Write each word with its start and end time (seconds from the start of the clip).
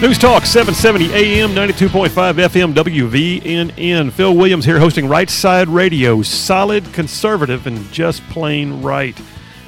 News 0.00 0.16
Talk 0.16 0.46
770 0.46 1.12
AM 1.12 1.50
92.5 1.50 2.08
FM 2.08 2.72
WVNN. 2.72 4.12
Phil 4.12 4.32
Williams 4.32 4.64
here 4.64 4.78
hosting 4.78 5.08
Right 5.08 5.28
Side 5.28 5.68
Radio. 5.68 6.22
Solid, 6.22 6.92
conservative, 6.92 7.66
and 7.66 7.90
just 7.90 8.22
plain 8.28 8.80
right. 8.80 9.18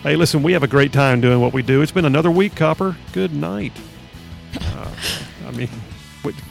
Hey, 0.04 0.14
listen, 0.14 0.45
we 0.45 0.52
have 0.52 0.62
a 0.62 0.68
great 0.68 0.92
time 0.92 1.20
doing 1.20 1.40
what 1.40 1.52
we 1.52 1.62
do. 1.62 1.82
It's 1.82 1.90
been 1.90 2.04
another 2.04 2.30
week, 2.30 2.54
Copper. 2.54 2.96
Good 3.12 3.34
night. 3.34 3.72
Uh, 4.54 4.95
I 5.48 5.50
mean, 5.50 5.66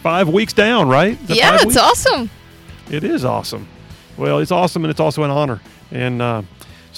five 0.04 0.28
weeks 0.28 0.52
down, 0.52 0.90
right? 0.90 1.18
Yeah, 1.28 1.60
it's 1.62 1.78
awesome. 1.78 2.30
It 2.92 3.06
is 3.06 3.24
awesome. 3.24 3.66
Well, 4.18 4.40
it's 4.40 4.52
awesome, 4.52 4.84
and 4.84 4.92
it's 4.92 5.00
also 5.00 5.24
an 5.24 5.32
honor. 5.32 5.62
And 5.92 6.22
uh, 6.22 6.42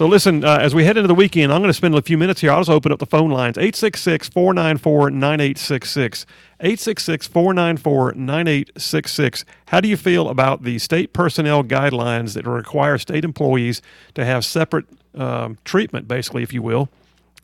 so, 0.02 0.08
listen, 0.08 0.44
uh, 0.44 0.58
as 0.58 0.74
we 0.74 0.84
head 0.84 0.98
into 0.98 1.08
the 1.08 1.14
weekend, 1.14 1.54
I'm 1.54 1.62
going 1.62 1.70
to 1.70 1.76
spend 1.76 1.94
a 1.94 2.02
few 2.02 2.18
minutes 2.18 2.42
here. 2.42 2.50
I'll 2.50 2.62
just 2.62 2.72
open 2.72 2.92
up 2.92 2.98
the 2.98 3.06
phone 3.06 3.30
lines 3.30 3.56
866 3.56 4.30
494 4.30 5.12
9866. 5.12 6.26
866 6.60 7.28
494 7.28 8.14
9866. 8.14 9.46
How 9.68 9.80
do 9.80 9.88
you 9.88 9.96
feel 9.96 10.30
about 10.30 10.64
the 10.64 10.80
state 10.80 11.14
personnel 11.14 11.64
guidelines 11.64 12.34
that 12.34 12.48
require 12.48 12.98
state 12.98 13.24
employees 13.24 13.84
to 14.16 14.26
have 14.26 14.44
separate 14.44 14.88
um, 15.14 15.60
treatment, 15.66 16.08
basically, 16.08 16.42
if 16.42 16.52
you 16.52 16.64
will, 16.64 16.90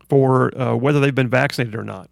for 0.09 0.51
uh, 0.59 0.75
whether 0.75 0.99
they've 0.99 1.13
been 1.13 1.29
vaccinated 1.29 1.75
or 1.75 1.83
not? 1.83 2.09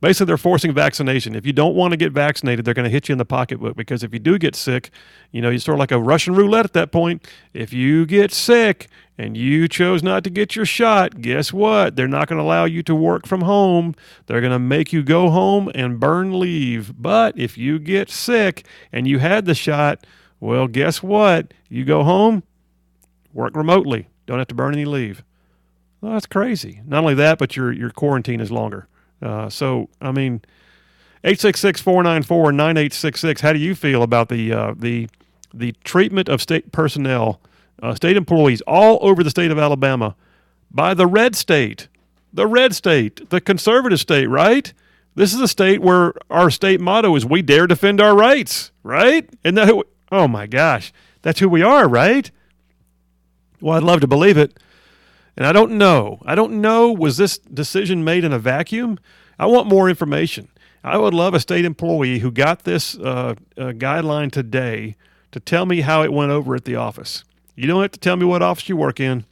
Basically 0.00 0.26
they're 0.26 0.36
forcing 0.36 0.72
vaccination. 0.72 1.34
If 1.34 1.46
you 1.46 1.52
don't 1.52 1.74
want 1.74 1.92
to 1.92 1.96
get 1.96 2.12
vaccinated, 2.12 2.64
they're 2.64 2.74
going 2.74 2.84
to 2.84 2.90
hit 2.90 3.08
you 3.08 3.12
in 3.12 3.18
the 3.18 3.24
pocketbook 3.24 3.76
because 3.76 4.02
if 4.02 4.12
you 4.12 4.18
do 4.18 4.38
get 4.38 4.54
sick, 4.54 4.90
you 5.32 5.42
know, 5.42 5.50
you 5.50 5.58
sort 5.58 5.76
of 5.76 5.80
like 5.80 5.92
a 5.92 5.98
Russian 5.98 6.34
roulette 6.34 6.64
at 6.64 6.72
that 6.74 6.92
point. 6.92 7.26
If 7.52 7.72
you 7.72 8.06
get 8.06 8.32
sick 8.32 8.88
and 9.16 9.36
you 9.36 9.68
chose 9.68 10.02
not 10.02 10.24
to 10.24 10.30
get 10.30 10.54
your 10.54 10.64
shot, 10.64 11.20
guess 11.20 11.52
what? 11.52 11.96
They're 11.96 12.08
not 12.08 12.28
going 12.28 12.38
to 12.38 12.44
allow 12.44 12.64
you 12.64 12.82
to 12.84 12.94
work 12.94 13.26
from 13.26 13.42
home. 13.42 13.94
They're 14.26 14.40
going 14.40 14.52
to 14.52 14.58
make 14.58 14.92
you 14.92 15.02
go 15.02 15.30
home 15.30 15.70
and 15.74 15.98
burn 15.98 16.38
leave. 16.38 17.00
But 17.00 17.38
if 17.38 17.58
you 17.58 17.78
get 17.78 18.10
sick 18.10 18.66
and 18.92 19.08
you 19.08 19.18
had 19.18 19.46
the 19.46 19.54
shot, 19.54 20.06
well, 20.40 20.68
guess 20.68 21.02
what? 21.02 21.52
You 21.68 21.84
go 21.84 22.04
home, 22.04 22.44
work 23.32 23.56
remotely. 23.56 24.08
Don't 24.26 24.38
have 24.38 24.48
to 24.48 24.54
burn 24.54 24.74
any 24.74 24.84
leave. 24.84 25.24
Well, 26.00 26.12
that's 26.12 26.26
crazy. 26.26 26.80
Not 26.86 27.00
only 27.00 27.14
that, 27.14 27.38
but 27.38 27.56
your 27.56 27.72
your 27.72 27.90
quarantine 27.90 28.40
is 28.40 28.52
longer. 28.52 28.86
Uh, 29.20 29.48
so, 29.48 29.88
I 30.00 30.12
mean, 30.12 30.42
866 31.24 31.80
494 31.80 32.52
9866. 32.52 33.40
How 33.40 33.52
do 33.52 33.58
you 33.58 33.74
feel 33.74 34.02
about 34.02 34.28
the, 34.28 34.52
uh, 34.52 34.74
the, 34.76 35.08
the 35.52 35.74
treatment 35.84 36.28
of 36.28 36.40
state 36.40 36.72
personnel, 36.72 37.40
uh, 37.82 37.94
state 37.94 38.16
employees 38.16 38.60
all 38.62 38.98
over 39.02 39.22
the 39.22 39.30
state 39.30 39.50
of 39.50 39.58
Alabama 39.58 40.14
by 40.70 40.94
the 40.94 41.06
red 41.06 41.34
state? 41.34 41.88
The 42.32 42.46
red 42.46 42.74
state, 42.74 43.30
the 43.30 43.40
conservative 43.40 44.00
state, 44.00 44.26
right? 44.26 44.72
This 45.14 45.34
is 45.34 45.40
a 45.40 45.48
state 45.48 45.80
where 45.80 46.12
our 46.30 46.48
state 46.48 46.80
motto 46.80 47.16
is 47.16 47.26
"We 47.26 47.42
dare 47.42 47.66
defend 47.66 48.00
our 48.00 48.14
rights," 48.14 48.70
right? 48.84 49.28
And 49.42 49.56
that, 49.56 49.74
oh 50.12 50.28
my 50.28 50.46
gosh, 50.46 50.92
that's 51.22 51.40
who 51.40 51.48
we 51.48 51.62
are, 51.62 51.88
right? 51.88 52.30
Well, 53.60 53.76
I'd 53.76 53.82
love 53.82 54.00
to 54.02 54.06
believe 54.06 54.38
it. 54.38 54.60
And 55.38 55.46
I 55.46 55.52
don't 55.52 55.78
know. 55.78 56.18
I 56.26 56.34
don't 56.34 56.60
know. 56.60 56.90
Was 56.90 57.16
this 57.16 57.38
decision 57.38 58.02
made 58.02 58.24
in 58.24 58.32
a 58.32 58.40
vacuum? 58.40 58.98
I 59.38 59.46
want 59.46 59.68
more 59.68 59.88
information. 59.88 60.48
I 60.82 60.98
would 60.98 61.14
love 61.14 61.32
a 61.32 61.38
state 61.38 61.64
employee 61.64 62.18
who 62.18 62.32
got 62.32 62.64
this 62.64 62.98
uh, 62.98 63.36
uh, 63.56 63.66
guideline 63.66 64.32
today 64.32 64.96
to 65.30 65.38
tell 65.38 65.64
me 65.64 65.82
how 65.82 66.02
it 66.02 66.12
went 66.12 66.32
over 66.32 66.56
at 66.56 66.64
the 66.64 66.74
office. 66.74 67.22
You 67.54 67.68
don't 67.68 67.82
have 67.82 67.92
to 67.92 68.00
tell 68.00 68.16
me 68.16 68.24
what 68.24 68.42
office 68.42 68.68
you 68.68 68.76
work 68.76 68.98
in. 68.98 69.26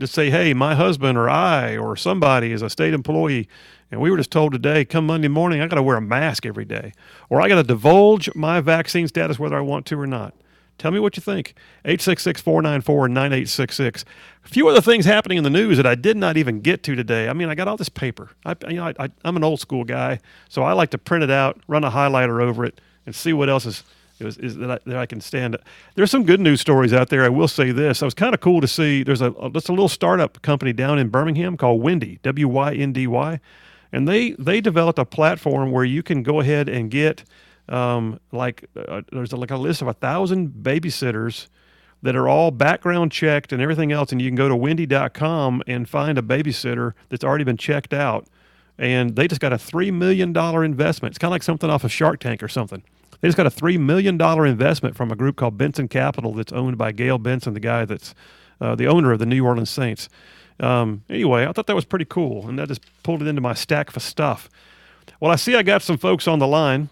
Just 0.00 0.14
say, 0.14 0.30
hey, 0.30 0.54
my 0.54 0.74
husband 0.74 1.18
or 1.18 1.28
I 1.28 1.76
or 1.76 1.96
somebody 1.96 2.52
is 2.52 2.62
a 2.62 2.70
state 2.70 2.94
employee, 2.94 3.46
and 3.90 4.00
we 4.00 4.10
were 4.10 4.16
just 4.16 4.30
told 4.30 4.52
today, 4.52 4.86
come 4.86 5.06
Monday 5.06 5.28
morning, 5.28 5.60
I 5.60 5.66
got 5.66 5.76
to 5.76 5.82
wear 5.82 5.98
a 5.98 6.00
mask 6.00 6.46
every 6.46 6.64
day, 6.64 6.94
or 7.28 7.42
I 7.42 7.48
got 7.48 7.56
to 7.56 7.62
divulge 7.62 8.34
my 8.34 8.62
vaccine 8.62 9.06
status 9.06 9.38
whether 9.38 9.58
I 9.58 9.60
want 9.60 9.84
to 9.86 10.00
or 10.00 10.06
not. 10.06 10.34
Tell 10.82 10.90
me 10.90 10.98
what 10.98 11.16
you 11.16 11.20
think. 11.20 11.54
866 11.84 12.40
494 12.40 13.06
9866. 13.06 14.04
A 14.44 14.48
few 14.48 14.66
other 14.66 14.80
things 14.80 15.04
happening 15.04 15.38
in 15.38 15.44
the 15.44 15.48
news 15.50 15.76
that 15.76 15.86
I 15.86 15.94
did 15.94 16.16
not 16.16 16.36
even 16.36 16.60
get 16.60 16.82
to 16.82 16.96
today. 16.96 17.28
I 17.28 17.34
mean, 17.34 17.48
I 17.48 17.54
got 17.54 17.68
all 17.68 17.76
this 17.76 17.88
paper. 17.88 18.30
I, 18.44 18.56
you 18.66 18.74
know, 18.74 18.92
I, 18.98 19.08
am 19.24 19.36
an 19.36 19.44
old 19.44 19.60
school 19.60 19.84
guy, 19.84 20.18
so 20.48 20.64
I 20.64 20.72
like 20.72 20.90
to 20.90 20.98
print 20.98 21.22
it 21.22 21.30
out, 21.30 21.60
run 21.68 21.84
a 21.84 21.90
highlighter 21.92 22.42
over 22.42 22.64
it, 22.64 22.80
and 23.06 23.14
see 23.14 23.32
what 23.32 23.48
else 23.48 23.64
is, 23.64 23.84
is, 24.18 24.36
is 24.38 24.56
that, 24.56 24.72
I, 24.72 24.78
that 24.86 24.96
I 24.96 25.06
can 25.06 25.20
stand. 25.20 25.56
There's 25.94 26.10
some 26.10 26.24
good 26.24 26.40
news 26.40 26.60
stories 26.60 26.92
out 26.92 27.10
there. 27.10 27.22
I 27.22 27.28
will 27.28 27.46
say 27.46 27.70
this. 27.70 28.02
I 28.02 28.04
was 28.04 28.14
kind 28.14 28.34
of 28.34 28.40
cool 28.40 28.60
to 28.60 28.66
see 28.66 29.04
there's 29.04 29.22
a, 29.22 29.30
a, 29.34 29.50
just 29.50 29.68
a 29.68 29.72
little 29.72 29.88
startup 29.88 30.42
company 30.42 30.72
down 30.72 30.98
in 30.98 31.10
Birmingham 31.10 31.56
called 31.56 31.80
Wyndy, 31.80 32.20
W 32.22 32.48
Y 32.48 32.74
N 32.74 32.92
D 32.92 33.06
Y. 33.06 33.38
And 33.92 34.08
they, 34.08 34.32
they 34.32 34.60
developed 34.60 34.98
a 34.98 35.04
platform 35.04 35.70
where 35.70 35.84
you 35.84 36.02
can 36.02 36.24
go 36.24 36.40
ahead 36.40 36.68
and 36.68 36.90
get– 36.90 37.22
um, 37.68 38.20
like 38.32 38.68
uh, 38.76 39.02
there's 39.12 39.32
a, 39.32 39.36
like 39.36 39.50
a 39.50 39.56
list 39.56 39.82
of 39.82 39.88
a 39.88 39.92
thousand 39.92 40.50
babysitters 40.62 41.48
that 42.02 42.16
are 42.16 42.28
all 42.28 42.50
background 42.50 43.12
checked 43.12 43.52
and 43.52 43.62
everything 43.62 43.92
else, 43.92 44.12
and 44.12 44.20
you 44.20 44.28
can 44.28 44.36
go 44.36 44.48
to 44.48 44.54
Wyndy.com 44.54 45.62
and 45.66 45.88
find 45.88 46.18
a 46.18 46.22
babysitter 46.22 46.92
that's 47.08 47.24
already 47.24 47.44
been 47.44 47.56
checked 47.56 47.94
out, 47.94 48.26
and 48.76 49.14
they 49.14 49.28
just 49.28 49.40
got 49.40 49.52
a 49.52 49.58
three 49.58 49.90
million 49.90 50.32
dollar 50.32 50.64
investment. 50.64 51.12
It's 51.12 51.18
kind 51.18 51.30
of 51.30 51.32
like 51.32 51.42
something 51.42 51.70
off 51.70 51.84
of 51.84 51.92
Shark 51.92 52.20
Tank 52.20 52.42
or 52.42 52.48
something. 52.48 52.82
They 53.20 53.28
just 53.28 53.36
got 53.36 53.46
a 53.46 53.50
three 53.50 53.78
million 53.78 54.18
dollar 54.18 54.44
investment 54.44 54.96
from 54.96 55.12
a 55.12 55.16
group 55.16 55.36
called 55.36 55.56
Benson 55.56 55.88
Capital 55.88 56.34
that's 56.34 56.52
owned 56.52 56.76
by 56.76 56.90
Gayle 56.90 57.18
Benson, 57.18 57.54
the 57.54 57.60
guy 57.60 57.84
that's 57.84 58.14
uh, 58.60 58.74
the 58.74 58.86
owner 58.86 59.12
of 59.12 59.20
the 59.20 59.26
New 59.26 59.44
Orleans 59.44 59.70
Saints. 59.70 60.08
Um, 60.60 61.04
anyway, 61.08 61.46
I 61.46 61.52
thought 61.52 61.66
that 61.68 61.74
was 61.74 61.84
pretty 61.84 62.04
cool, 62.04 62.48
and 62.48 62.58
that 62.58 62.68
just 62.68 62.82
pulled 63.02 63.22
it 63.22 63.28
into 63.28 63.40
my 63.40 63.54
stack 63.54 63.90
for 63.90 64.00
stuff. 64.00 64.48
Well, 65.20 65.30
I 65.30 65.36
see 65.36 65.54
I 65.54 65.62
got 65.62 65.82
some 65.82 65.98
folks 65.98 66.26
on 66.26 66.40
the 66.40 66.46
line. 66.46 66.88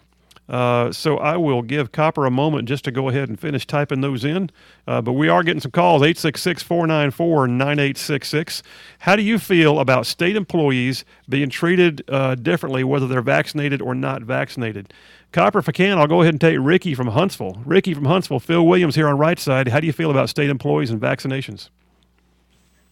Uh, 0.51 0.91
so 0.91 1.17
I 1.17 1.37
will 1.37 1.61
give 1.61 1.93
Copper 1.93 2.25
a 2.25 2.29
moment 2.29 2.67
just 2.67 2.83
to 2.83 2.91
go 2.91 3.07
ahead 3.07 3.29
and 3.29 3.39
finish 3.39 3.65
typing 3.65 4.01
those 4.01 4.25
in. 4.25 4.49
Uh, 4.85 5.01
but 5.01 5.13
we 5.13 5.29
are 5.29 5.43
getting 5.43 5.61
some 5.61 5.71
calls 5.71 6.01
866 6.01 6.61
494 6.61 7.47
9866. 7.47 8.61
How 8.99 9.15
do 9.15 9.23
you 9.23 9.39
feel 9.39 9.79
about 9.79 10.05
state 10.05 10.35
employees 10.35 11.05
being 11.29 11.49
treated 11.49 12.03
uh, 12.09 12.35
differently, 12.35 12.83
whether 12.83 13.07
they're 13.07 13.21
vaccinated 13.21 13.81
or 13.81 13.95
not 13.95 14.23
vaccinated? 14.23 14.93
Copper, 15.31 15.59
if 15.59 15.69
I 15.69 15.71
can, 15.71 15.97
I'll 15.97 16.07
go 16.07 16.21
ahead 16.21 16.33
and 16.33 16.41
take 16.41 16.57
Ricky 16.59 16.93
from 16.95 17.07
Huntsville. 17.07 17.61
Ricky 17.65 17.93
from 17.93 18.03
Huntsville, 18.03 18.41
Phil 18.41 18.67
Williams 18.67 18.95
here 18.95 19.07
on 19.07 19.17
right 19.17 19.39
side. 19.39 19.69
How 19.69 19.79
do 19.79 19.87
you 19.87 19.93
feel 19.93 20.11
about 20.11 20.27
state 20.27 20.49
employees 20.49 20.91
and 20.91 20.99
vaccinations? 20.99 21.69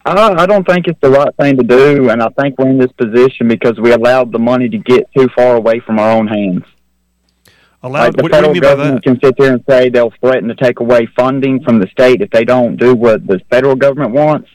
I, 0.06 0.14
I 0.32 0.46
don't 0.46 0.66
think 0.66 0.86
it's 0.88 0.98
the 1.02 1.10
right 1.10 1.36
thing 1.36 1.58
to 1.58 1.62
do, 1.62 2.08
and 2.08 2.22
I 2.22 2.28
think 2.40 2.58
we're 2.58 2.70
in 2.70 2.78
this 2.78 2.92
position 2.92 3.48
because 3.48 3.78
we 3.78 3.92
allowed 3.92 4.32
the 4.32 4.38
money 4.38 4.70
to 4.70 4.78
get 4.78 5.12
too 5.14 5.28
far 5.36 5.56
away 5.56 5.80
from 5.80 5.98
our 5.98 6.10
own 6.10 6.26
hands. 6.26 6.64
Allowed, 7.82 8.02
like 8.02 8.16
the 8.16 8.22
what, 8.24 8.32
federal 8.32 8.52
what 8.52 8.62
government 8.62 9.02
can 9.02 9.18
sit 9.22 9.34
there 9.38 9.54
and 9.54 9.64
say 9.68 9.88
they'll 9.88 10.12
threaten 10.20 10.48
to 10.48 10.54
take 10.54 10.80
away 10.80 11.06
funding 11.16 11.62
from 11.62 11.78
the 11.80 11.86
state 11.88 12.20
if 12.20 12.30
they 12.30 12.44
don't 12.44 12.76
do 12.76 12.94
what 12.94 13.26
the 13.26 13.40
federal 13.50 13.74
government 13.74 14.12
wants. 14.12 14.48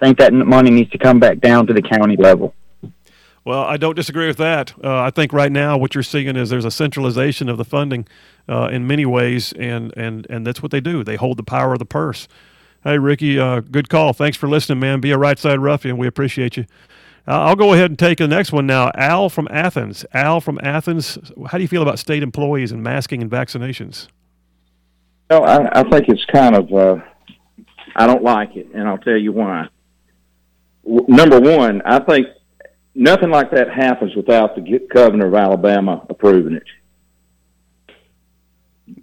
I 0.00 0.06
think 0.06 0.18
that 0.18 0.32
money 0.32 0.70
needs 0.70 0.90
to 0.92 0.98
come 0.98 1.20
back 1.20 1.40
down 1.40 1.66
to 1.66 1.74
the 1.74 1.82
county 1.82 2.16
level. 2.16 2.54
Well, 3.44 3.62
I 3.62 3.76
don't 3.76 3.94
disagree 3.96 4.26
with 4.26 4.36
that. 4.38 4.72
Uh, 4.82 5.00
I 5.00 5.10
think 5.10 5.32
right 5.32 5.50
now 5.50 5.76
what 5.76 5.94
you're 5.94 6.02
seeing 6.02 6.36
is 6.36 6.48
there's 6.48 6.64
a 6.64 6.70
centralization 6.70 7.48
of 7.48 7.58
the 7.58 7.64
funding 7.64 8.06
uh, 8.48 8.68
in 8.72 8.86
many 8.86 9.04
ways, 9.04 9.52
and, 9.52 9.92
and, 9.96 10.26
and 10.30 10.46
that's 10.46 10.62
what 10.62 10.70
they 10.70 10.80
do. 10.80 11.04
They 11.04 11.16
hold 11.16 11.36
the 11.36 11.42
power 11.42 11.72
of 11.72 11.78
the 11.78 11.84
purse. 11.84 12.26
Hey, 12.84 12.98
Ricky, 12.98 13.38
uh, 13.38 13.60
good 13.60 13.88
call. 13.88 14.12
Thanks 14.12 14.36
for 14.36 14.48
listening, 14.48 14.80
man. 14.80 15.00
Be 15.00 15.10
a 15.10 15.18
right 15.18 15.38
side 15.38 15.58
ruffian. 15.58 15.98
We 15.98 16.06
appreciate 16.06 16.56
you. 16.56 16.66
Uh, 17.26 17.40
I'll 17.40 17.56
go 17.56 17.72
ahead 17.72 17.90
and 17.90 17.98
take 17.98 18.18
the 18.18 18.26
next 18.26 18.52
one 18.52 18.66
now. 18.66 18.90
Al 18.96 19.28
from 19.28 19.46
Athens. 19.50 20.04
Al 20.12 20.40
from 20.40 20.58
Athens. 20.62 21.18
How 21.48 21.58
do 21.58 21.62
you 21.62 21.68
feel 21.68 21.82
about 21.82 21.98
state 21.98 22.22
employees 22.22 22.72
and 22.72 22.82
masking 22.82 23.22
and 23.22 23.30
vaccinations? 23.30 24.08
Well, 25.30 25.44
I, 25.44 25.80
I 25.80 25.82
think 25.88 26.08
it's 26.08 26.24
kind 26.26 26.56
of. 26.56 26.72
Uh, 26.72 26.96
I 27.94 28.06
don't 28.06 28.24
like 28.24 28.56
it, 28.56 28.68
and 28.74 28.88
I'll 28.88 28.98
tell 28.98 29.16
you 29.16 29.32
why. 29.32 29.68
W- 30.84 31.06
number 31.08 31.40
one, 31.40 31.80
I 31.84 32.00
think 32.00 32.26
nothing 32.94 33.30
like 33.30 33.52
that 33.52 33.70
happens 33.70 34.16
without 34.16 34.56
the 34.56 34.80
governor 34.92 35.26
of 35.28 35.34
Alabama 35.34 36.04
approving 36.10 36.54
it. 36.54 36.64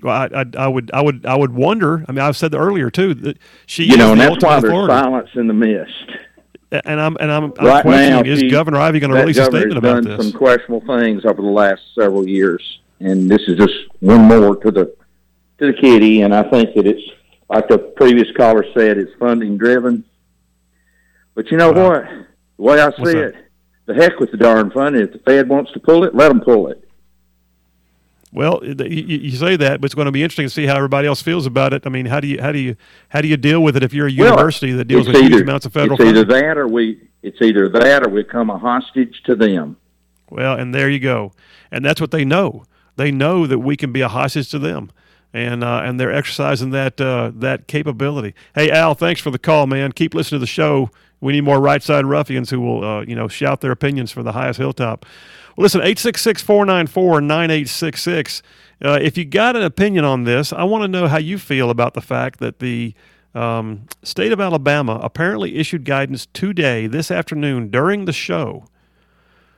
Well, 0.03 0.13
I, 0.13 0.41
I, 0.41 0.45
I, 0.57 0.67
would, 0.67 0.91
I 0.93 1.01
would, 1.01 1.25
I 1.25 1.35
would 1.35 1.53
wonder. 1.53 2.05
I 2.07 2.11
mean, 2.11 2.19
I've 2.19 2.37
said 2.37 2.51
that 2.51 2.59
earlier 2.59 2.89
too 2.91 3.13
that 3.15 3.37
she, 3.65 3.85
you 3.85 3.97
know, 3.97 4.11
and 4.11 4.19
that's 4.19 4.43
why 4.43 4.59
there's 4.59 4.87
silence 4.87 5.29
in 5.35 5.47
the 5.47 5.53
mist 5.53 6.11
and 6.71 6.99
I'm 6.99 7.17
and 7.19 7.31
I'm, 7.31 7.45
I'm 7.45 7.51
questioning 7.51 8.09
now, 8.09 8.21
is 8.21 8.43
Governor 8.51 8.79
Ivey 8.79 8.99
going 8.99 9.11
to 9.11 9.17
release 9.17 9.37
a 9.37 9.45
statement 9.45 9.77
about 9.77 10.03
done 10.03 10.21
Some 10.21 10.31
questionable 10.31 10.85
things 10.85 11.25
over 11.25 11.41
the 11.41 11.47
last 11.47 11.81
several 11.95 12.27
years, 12.27 12.79
and 12.99 13.29
this 13.29 13.41
is 13.47 13.57
just 13.57 13.73
one 13.99 14.21
more 14.21 14.55
to 14.57 14.71
the 14.71 14.95
to 15.59 15.67
the 15.67 15.73
kitty. 15.73 16.21
And 16.21 16.33
I 16.33 16.43
think 16.49 16.75
that 16.75 16.85
it's 16.85 17.01
like 17.49 17.67
the 17.67 17.79
previous 17.79 18.27
caller 18.37 18.65
said, 18.73 18.97
it's 18.97 19.11
funding 19.19 19.57
driven. 19.57 20.03
But 21.33 21.49
you 21.51 21.57
know 21.57 21.71
wow. 21.71 21.89
what? 21.89 22.05
The 22.57 22.63
way 22.63 22.81
I 22.81 22.91
see 23.03 23.17
it, 23.17 23.35
the 23.85 23.95
heck 23.95 24.19
with 24.19 24.31
the 24.31 24.37
darn 24.37 24.71
funding. 24.71 25.01
If 25.01 25.13
the 25.13 25.19
Fed 25.19 25.49
wants 25.49 25.71
to 25.71 25.79
pull 25.79 26.03
it, 26.03 26.13
let 26.13 26.29
them 26.29 26.41
pull 26.41 26.67
it. 26.67 26.88
Well, 28.31 28.61
you, 28.63 29.31
say 29.31 29.55
that, 29.55 29.81
but 29.81 29.85
it's 29.85 29.95
going 29.95 30.05
to 30.05 30.11
be 30.11 30.21
interesting 30.21 30.45
to 30.45 30.51
see 30.51 30.67
how 30.67 30.75
everybody 30.75 31.07
else 31.07 31.21
feels 31.21 31.47
about 31.47 31.73
it. 31.73 31.87
I 31.87 31.89
mean, 31.89 32.05
how 32.05 32.19
do 32.19 32.27
you 32.27 32.39
how 32.39 32.51
do 32.51 32.59
you 32.59 32.75
how 33.09 33.21
do 33.21 33.27
you 33.27 33.37
deal 33.37 33.63
with 33.63 33.75
it 33.75 33.81
if 33.81 33.91
you're 33.91 34.05
a 34.05 34.11
university 34.11 34.69
well, 34.69 34.77
that 34.77 34.85
deals 34.85 35.07
with 35.07 35.15
either, 35.15 35.29
huge 35.29 35.41
amounts 35.41 35.65
of 35.65 35.73
federal? 35.73 35.93
It's 35.93 36.03
funding? 36.03 36.15
either 36.15 36.41
that 36.41 36.57
or 36.57 36.67
we 36.67 37.01
it's 37.23 37.41
either 37.41 37.67
that 37.69 38.05
or 38.05 38.09
we 38.09 38.21
become 38.21 38.51
a 38.51 38.57
hostage 38.57 39.23
to 39.25 39.35
them. 39.35 39.77
Well, 40.29 40.55
and 40.55 40.75
there 40.75 40.89
you 40.89 40.99
go, 40.99 41.33
and 41.71 41.83
that's 41.83 41.99
what 41.99 42.11
they 42.11 42.23
know. 42.23 42.65
they 42.97 43.09
know 43.09 43.47
that 43.47 43.59
we 43.59 43.75
can 43.75 43.91
be 43.91 44.01
a 44.01 44.07
hostage 44.07 44.51
to 44.51 44.59
them, 44.59 44.91
and 45.33 45.63
uh, 45.63 45.81
and 45.83 45.99
they're 45.99 46.13
exercising 46.13 46.69
that 46.69 47.01
uh, 47.01 47.31
that 47.33 47.65
capability. 47.65 48.35
Hey 48.53 48.69
Al, 48.69 48.93
thanks 48.93 49.21
for 49.21 49.31
the 49.31 49.39
call, 49.39 49.65
man. 49.65 49.91
Keep 49.91 50.13
listening 50.13 50.37
to 50.37 50.43
the 50.43 50.47
show. 50.47 50.91
We 51.19 51.33
need 51.33 51.41
more 51.41 51.59
right 51.59 51.81
side 51.81 52.05
ruffians 52.05 52.51
who 52.51 52.61
will 52.61 52.83
uh, 52.83 53.01
you 53.01 53.15
know 53.15 53.27
shout 53.27 53.61
their 53.61 53.71
opinions 53.71 54.11
for 54.11 54.21
the 54.21 54.33
highest 54.33 54.59
hilltop. 54.59 55.03
Listen, 55.59 55.81
866 55.81 56.41
494 56.41 57.19
9866. 57.19 58.41
Uh, 58.81 58.97
if 59.01 59.17
you 59.17 59.25
got 59.25 59.57
an 59.57 59.63
opinion 59.63 60.05
on 60.05 60.23
this, 60.23 60.53
I 60.53 60.63
want 60.63 60.85
to 60.85 60.87
know 60.87 61.09
how 61.09 61.17
you 61.17 61.37
feel 61.37 61.69
about 61.69 61.95
the 61.95 62.01
fact 62.01 62.39
that 62.39 62.59
the 62.59 62.93
um, 63.35 63.85
state 64.01 64.31
of 64.31 64.39
Alabama 64.39 65.01
apparently 65.03 65.57
issued 65.57 65.83
guidance 65.83 66.27
today, 66.27 66.87
this 66.87 67.11
afternoon, 67.11 67.69
during 67.69 68.05
the 68.05 68.13
show. 68.13 68.67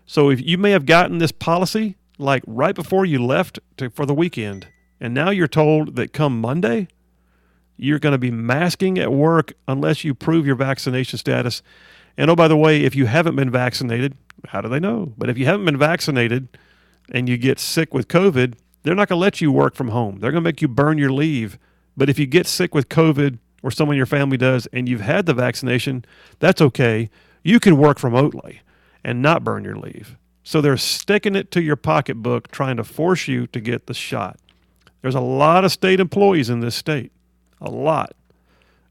So 0.08 0.32
if 0.32 0.42
you 0.42 0.58
may 0.58 0.72
have 0.72 0.88
gotten 0.88 1.20
this 1.20 1.32
policy 1.32 1.98
like 2.18 2.42
right 2.48 2.74
before 2.74 3.06
you 3.06 3.24
left 3.24 3.60
to, 3.78 3.92
for 3.92 4.08
the 4.08 4.16
weekend, 4.16 4.70
and 5.00 5.14
now 5.14 5.30
you're 5.30 5.48
told 5.48 5.98
that 5.98 6.14
come 6.14 6.42
Monday, 6.42 6.88
you're 7.78 8.00
going 8.00 8.14
to 8.14 8.18
be 8.18 8.32
masking 8.32 8.98
at 8.98 9.14
work 9.14 9.54
unless 9.68 10.04
you 10.04 10.16
prove 10.16 10.48
your 10.48 10.56
vaccination 10.56 11.20
status. 11.20 11.62
And 12.18 12.32
oh, 12.32 12.36
by 12.36 12.48
the 12.48 12.58
way, 12.58 12.84
if 12.84 12.96
you 12.96 13.06
haven't 13.06 13.36
been 13.36 13.52
vaccinated, 13.52 14.16
how 14.48 14.62
do 14.62 14.70
they 14.70 14.80
know? 14.80 15.14
But 15.18 15.30
if 15.30 15.38
you 15.38 15.46
haven't 15.46 15.66
been 15.66 15.78
vaccinated 15.78 16.48
and 17.12 17.28
you 17.30 17.38
get 17.38 17.60
sick 17.60 17.94
with 17.94 18.08
COVID, 18.08 18.56
they're 18.84 18.96
not 18.96 19.10
going 19.10 19.18
to 19.18 19.22
let 19.22 19.42
you 19.42 19.52
work 19.52 19.76
from 19.76 19.90
home. 19.90 20.20
They're 20.20 20.32
going 20.32 20.44
to 20.44 20.48
make 20.48 20.62
you 20.62 20.68
burn 20.68 20.98
your 20.98 21.12
leave. 21.12 21.58
But 21.96 22.10
if 22.10 22.18
you 22.18 22.26
get 22.26 22.48
sick 22.48 22.74
with 22.74 22.90
COVID 22.90 23.38
or 23.62 23.72
someone 23.72 23.96
in 23.96 23.98
your 23.98 24.06
family 24.06 24.38
does 24.38 24.68
and 24.68 24.90
you've 24.90 25.02
had 25.02 25.26
the 25.26 25.34
vaccination, 25.34 26.06
that's 26.40 26.62
okay. 26.62 27.10
You 27.44 27.60
can 27.60 27.78
work 27.78 28.04
remotely 28.04 28.62
and 29.04 29.22
not 29.22 29.44
burn 29.44 29.64
your 29.64 29.76
leave. 29.76 30.18
So 30.44 30.62
they're 30.62 30.78
sticking 30.78 31.36
it 31.36 31.52
to 31.52 31.62
your 31.62 31.76
pocketbook, 31.76 32.50
trying 32.50 32.78
to 32.78 32.84
force 32.84 33.28
you 33.28 33.48
to 33.48 33.60
get 33.60 33.88
the 33.88 33.94
shot. 33.94 34.40
There's 35.02 35.16
a 35.16 35.22
lot 35.22 35.66
of 35.66 35.72
state 35.72 36.00
employees 36.00 36.50
in 36.50 36.60
this 36.60 36.76
state, 36.76 37.12
a 37.60 37.70
lot. 37.70 38.16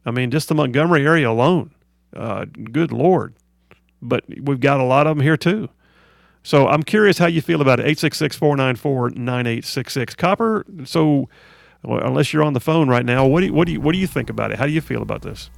I 0.04 0.10
mean, 0.10 0.30
just 0.30 0.48
the 0.48 0.54
Montgomery 0.54 1.04
area 1.04 1.30
alone. 1.30 1.72
Uh, 2.14 2.44
good 2.44 2.92
Lord. 2.92 3.34
But 4.02 4.24
we've 4.40 4.60
got 4.60 4.80
a 4.80 4.84
lot 4.84 5.06
of 5.06 5.16
them 5.16 5.22
here 5.22 5.36
too. 5.36 5.68
So 6.42 6.68
I'm 6.68 6.82
curious 6.82 7.18
how 7.18 7.26
you 7.26 7.42
feel 7.42 7.60
about 7.60 7.80
it. 7.80 7.82
866 7.82 8.36
494 8.36 9.10
9866. 9.10 10.14
Copper, 10.14 10.64
so 10.84 11.28
well, 11.82 12.00
unless 12.04 12.32
you're 12.32 12.42
on 12.42 12.52
the 12.52 12.60
phone 12.60 12.88
right 12.88 13.04
now, 13.04 13.26
what 13.26 13.40
do, 13.40 13.46
you, 13.46 13.52
what, 13.52 13.66
do 13.66 13.72
you, 13.72 13.80
what 13.80 13.92
do 13.92 13.98
you 13.98 14.06
think 14.06 14.30
about 14.30 14.50
it? 14.50 14.58
How 14.58 14.66
do 14.66 14.72
you 14.72 14.80
feel 14.80 15.02
about 15.02 15.22
this? 15.22 15.50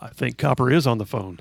I 0.00 0.08
think 0.08 0.36
Copper 0.36 0.70
is 0.70 0.86
on 0.86 0.98
the 0.98 1.06
phone. 1.06 1.40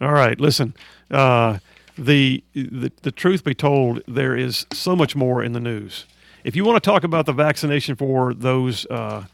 All 0.00 0.12
right, 0.12 0.40
listen. 0.40 0.74
Uh, 1.10 1.58
the, 1.96 2.42
the 2.54 2.92
the 3.02 3.10
truth 3.10 3.42
be 3.42 3.54
told, 3.54 4.02
there 4.06 4.36
is 4.36 4.66
so 4.72 4.94
much 4.94 5.16
more 5.16 5.42
in 5.42 5.52
the 5.52 5.60
news. 5.60 6.06
If 6.44 6.54
you 6.54 6.64
want 6.64 6.82
to 6.82 6.88
talk 6.88 7.02
about 7.02 7.26
the 7.26 7.32
vaccination 7.32 7.96
for 7.96 8.32
those 8.32 8.86
uh, 8.86 9.24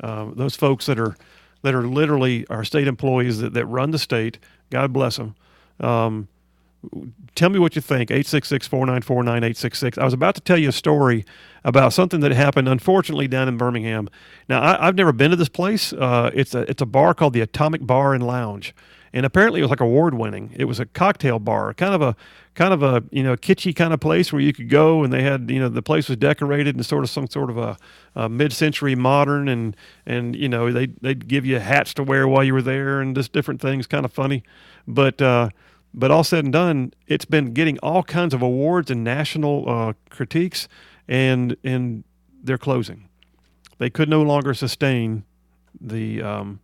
uh, 0.00 0.30
those 0.34 0.56
folks 0.56 0.86
that 0.86 0.98
are 0.98 1.16
that 1.64 1.74
are 1.74 1.86
literally 1.86 2.46
our 2.48 2.62
state 2.62 2.86
employees 2.86 3.40
that, 3.40 3.54
that 3.54 3.66
run 3.66 3.90
the 3.90 3.98
state, 3.98 4.38
God 4.70 4.92
bless 4.92 5.16
them. 5.16 5.34
Um, 5.80 6.28
tell 7.34 7.48
me 7.50 7.58
what 7.58 7.74
you 7.74 7.82
think. 7.82 8.10
866 8.10 8.66
494 8.66 9.22
9866. 9.22 9.98
I 9.98 10.04
was 10.04 10.12
about 10.12 10.34
to 10.36 10.40
tell 10.40 10.58
you 10.58 10.68
a 10.68 10.72
story 10.72 11.24
about 11.64 11.92
something 11.92 12.20
that 12.20 12.32
happened, 12.32 12.68
unfortunately, 12.68 13.26
down 13.26 13.48
in 13.48 13.56
Birmingham. 13.56 14.08
Now, 14.48 14.78
I, 14.78 14.84
have 14.84 14.94
never 14.94 15.12
been 15.12 15.30
to 15.30 15.36
this 15.36 15.48
place. 15.48 15.92
Uh, 15.92 16.30
it's, 16.34 16.54
a, 16.54 16.60
it's 16.70 16.82
a 16.82 16.86
bar 16.86 17.14
called 17.14 17.32
the 17.32 17.40
Atomic 17.40 17.86
Bar 17.86 18.14
and 18.14 18.26
Lounge 18.26 18.74
and 19.14 19.24
apparently 19.24 19.60
it 19.60 19.62
was 19.62 19.70
like 19.70 19.80
award 19.80 20.14
winning. 20.14 20.52
It 20.56 20.64
was 20.64 20.80
a 20.80 20.86
cocktail 20.86 21.38
bar, 21.38 21.72
kind 21.72 21.94
of 21.94 22.02
a 22.02 22.16
kind 22.54 22.74
of 22.74 22.82
a 22.82 23.04
you 23.12 23.22
know 23.22 23.36
kitschy 23.36 23.74
kind 23.74 23.94
of 23.94 24.00
place 24.00 24.32
where 24.32 24.42
you 24.42 24.52
could 24.52 24.68
go 24.68 25.04
and 25.04 25.12
they 25.12 25.22
had 25.22 25.48
you 25.50 25.60
know 25.60 25.68
the 25.68 25.82
place 25.82 26.08
was 26.08 26.18
decorated 26.18 26.76
in 26.76 26.82
sort 26.82 27.04
of 27.04 27.10
some 27.10 27.28
sort 27.28 27.48
of 27.48 27.56
a, 27.56 27.76
a 28.16 28.28
mid-century 28.28 28.96
modern 28.96 29.48
and 29.48 29.76
and 30.04 30.34
you 30.34 30.48
know 30.48 30.72
they 30.72 30.86
they'd 31.00 31.28
give 31.28 31.46
you 31.46 31.60
hats 31.60 31.94
to 31.94 32.02
wear 32.02 32.26
while 32.26 32.42
you 32.42 32.52
were 32.52 32.60
there 32.60 33.00
and 33.00 33.14
just 33.14 33.32
different 33.32 33.60
things, 33.60 33.86
kind 33.86 34.04
of 34.04 34.12
funny, 34.12 34.42
but. 34.86 35.22
Uh, 35.22 35.48
but 35.96 36.10
all 36.10 36.24
said 36.24 36.42
and 36.42 36.52
done, 36.52 36.92
it's 37.06 37.24
been 37.24 37.52
getting 37.52 37.78
all 37.78 38.02
kinds 38.02 38.34
of 38.34 38.42
awards 38.42 38.90
and 38.90 39.04
national 39.04 39.70
uh, 39.70 39.92
critiques, 40.10 40.66
and 41.06 41.56
and 41.62 42.02
they're 42.42 42.58
closing. 42.58 43.08
They 43.78 43.90
could 43.90 44.08
no 44.08 44.22
longer 44.22 44.54
sustain 44.54 45.22
the 45.80 46.20
um, 46.20 46.58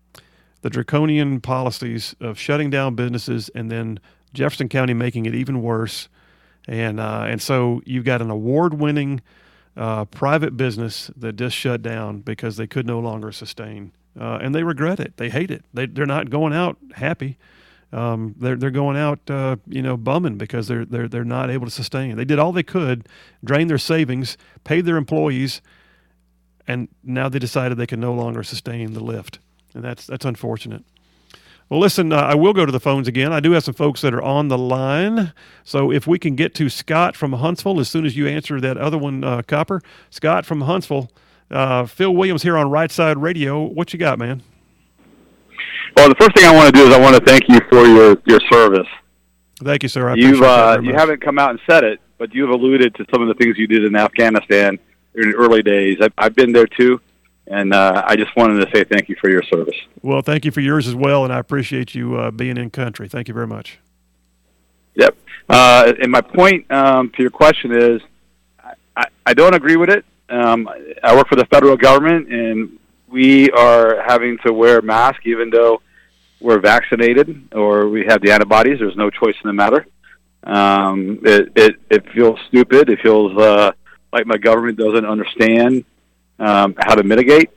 the 0.63 0.71
draconian 0.71 1.41
policies 1.41 2.15
of 2.21 2.39
shutting 2.39 2.71
down 2.71 2.95
businesses 2.95 3.49
and 3.55 3.71
then 3.71 3.99
Jefferson 4.33 4.69
County 4.69 4.95
making 4.95 5.27
it 5.27 5.35
even 5.35 5.63
worse. 5.63 6.09
And, 6.69 7.01
uh, 7.01 7.25
and 7.27 7.41
so 7.41 7.83
you've 7.85 8.05
got 8.05 8.23
an 8.23 8.31
award 8.31 8.75
winning 8.75 9.23
uh, 9.77 10.05
private 10.07 10.57
business 10.57 11.11
that 11.17 11.37
just 11.37 11.57
shut 11.57 11.83
down 11.83 12.21
because 12.21 12.57
they 12.57 12.67
could 12.67 12.87
no 12.87 13.01
longer 13.01 13.33
sustain. 13.33 13.93
Uh, 14.19 14.39
and 14.43 14.55
they 14.55 14.63
regret 14.63 15.01
it. 15.01 15.17
They 15.17 15.31
hate 15.31 15.51
it. 15.51 15.65
They, 15.73 15.87
they're 15.87 16.07
not 16.07 16.31
going 16.31 16.53
out 16.53 16.77
happy. 16.93 17.39
Um, 17.93 18.37
they're 18.39 18.55
they're 18.55 18.71
going 18.71 18.97
out, 18.97 19.19
uh, 19.29 19.57
you 19.67 19.83
know, 19.83 19.97
bumming 19.97 20.37
because 20.37 20.69
they're 20.69 20.85
they're 20.85 21.09
they're 21.09 21.25
not 21.25 21.51
able 21.51 21.67
to 21.67 21.73
sustain. 21.73 22.17
They 22.17 22.25
did 22.25 22.39
all 22.39 22.53
they 22.53 22.63
could, 22.63 23.09
drain 23.43 23.67
their 23.67 23.79
savings, 23.79 24.37
paid 24.63 24.85
their 24.85 24.97
employees, 24.97 25.61
and 26.69 26.87
now 27.03 27.29
they 27.29 27.41
decided 27.41 27.79
they 27.79 27.89
can 27.89 27.99
no 27.99 28.13
longer 28.13 28.45
sustain 28.45 28.93
the 28.93 29.01
lift 29.01 29.41
and 29.75 29.85
that's 29.85 30.07
that's 30.07 30.25
unfortunate. 30.25 30.85
Well, 31.71 31.79
listen, 31.79 32.13
uh, 32.13 32.17
I 32.17 32.35
will 32.35 32.53
go 32.53 32.67
to 32.67 32.73
the 32.73 32.81
phones 32.81 33.07
again. 33.07 33.33
I 33.33 33.39
do 33.39 33.53
have 33.53 33.63
some 33.63 33.75
folks 33.75 34.01
that 34.01 34.13
are 34.13 34.23
on 34.23 34.49
the 34.49 34.59
line. 34.59 35.33
So 35.63 35.93
if 35.93 36.05
we 36.05 36.19
can 36.19 36.35
get 36.35 36.53
to 36.57 36.69
Scott 36.69 37.15
from 37.15 37.33
Huntsville 37.35 37.79
as 37.79 37.89
soon 37.89 38.05
as 38.05 38.17
you 38.17 38.27
answer 38.27 38.61
that 38.61 38.77
other 38.77 38.99
one, 38.99 39.23
uh, 39.23 39.43
Copper. 39.43 39.81
Scott 40.11 40.45
from 40.45 40.63
Huntsville. 40.63 41.13
Uh, 41.49 41.87
Phil 41.87 42.13
Williams 42.13 42.43
here 42.43 42.57
on 42.57 42.71
Right 42.71 42.91
Side 42.91 43.19
Radio. 43.19 43.63
What 43.63 43.93
you 43.93 44.01
got, 44.01 44.19
man? 44.19 44.43
Well, 45.97 46.09
the 46.09 46.17
first 46.17 46.35
thing 46.37 46.45
I 46.45 46.55
want 46.55 46.75
to 46.75 46.81
do 46.81 46.89
is 46.89 46.95
I 46.95 47.01
want 47.01 47.15
to 47.15 47.25
thank 47.25 47.49
you 47.49 47.61
for 47.69 47.87
your, 47.87 48.17
your 48.27 48.41
service. 48.51 48.89
Thank 49.63 49.85
you, 49.85 49.89
sir. 49.89 50.09
I 50.09 50.15
You've 50.15 50.43
uh, 50.43 50.81
you 50.83 50.93
haven't 50.93 51.21
come 51.21 51.39
out 51.39 51.51
and 51.51 51.61
said 51.69 51.85
it, 51.85 52.01
but 52.19 52.35
you've 52.35 52.51
alluded 52.51 52.97
to 52.97 53.07
some 53.13 53.23
of 53.23 53.29
the 53.29 53.35
things 53.35 53.59
you 53.59 53.69
did 53.69 53.85
in 53.85 53.95
Afghanistan 53.95 54.79
in 55.15 55.31
the 55.31 55.37
early 55.37 55.63
days. 55.63 55.99
I've, 56.01 56.13
I've 56.19 56.35
been 56.35 56.53
there 56.53 56.67
too 56.67 57.01
and 57.51 57.75
uh, 57.75 58.05
I 58.07 58.15
just 58.15 58.35
wanted 58.37 58.65
to 58.65 58.71
say 58.73 58.85
thank 58.85 59.09
you 59.09 59.17
for 59.21 59.29
your 59.29 59.43
service. 59.43 59.75
Well, 60.03 60.23
thank 60.23 60.45
you 60.45 60.53
for 60.53 60.61
yours 60.61 60.87
as 60.87 60.95
well, 60.95 61.25
and 61.25 61.33
I 61.33 61.39
appreciate 61.39 61.95
you 61.95 62.17
uh, 62.17 62.31
being 62.31 62.57
in 62.57 62.71
country. 62.71 63.09
Thank 63.09 63.27
you 63.27 63.35
very 63.35 63.49
much. 63.49 63.81
Yep. 64.95 65.17
Uh, 65.49 65.93
and 66.01 66.13
my 66.13 66.21
point 66.21 66.71
um, 66.71 67.11
to 67.11 67.23
your 67.23 67.31
question 67.31 67.73
is, 67.73 68.01
I, 68.97 69.07
I 69.27 69.35
don't 69.35 69.55
agree 69.55 69.77
with 69.77 69.91
it. 69.91 70.05
Um, 70.29 70.71
I 71.03 71.17
work 71.17 71.29
for 71.29 71.35
the 71.35 71.47
federal 71.47 71.77
government, 71.77 72.33
and 72.33 72.79
we 73.09 73.51
are 73.51 74.01
having 74.07 74.39
to 74.47 74.53
wear 74.53 74.81
masks 74.81 75.27
even 75.27 75.51
though 75.51 75.83
we're 76.41 76.61
vaccinated 76.61 77.49
or 77.53 77.89
we 77.89 78.07
have 78.07 78.23
the 78.23 78.31
antibodies. 78.31 78.79
There's 78.79 78.97
no 78.97 79.11
choice 79.11 79.35
in 79.43 79.49
the 79.49 79.53
matter. 79.53 79.87
Um, 80.45 81.21
it, 81.25 81.53
it, 81.57 81.77
it 81.91 82.13
feels 82.13 82.39
stupid. 82.49 82.89
It 82.89 83.01
feels 83.01 83.37
uh, 83.37 83.73
like 84.13 84.25
my 84.27 84.39
government 84.39 84.79
doesn't 84.79 85.05
understand 85.05 85.85
um, 86.41 86.75
how 86.79 86.95
to 86.95 87.05
mitigate, 87.05 87.51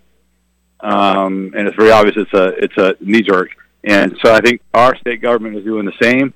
um, 0.81 1.53
and 1.55 1.67
it's 1.67 1.75
very 1.75 1.91
obvious 1.91 2.15
it's 2.17 2.33
a 2.33 2.47
it's 2.63 2.77
a 2.77 2.95
knee 2.99 3.21
jerk. 3.21 3.49
And 3.83 4.15
so 4.23 4.33
I 4.33 4.39
think 4.39 4.61
our 4.73 4.95
state 4.97 5.21
government 5.21 5.57
is 5.57 5.63
doing 5.63 5.85
the 5.85 5.93
same, 6.01 6.33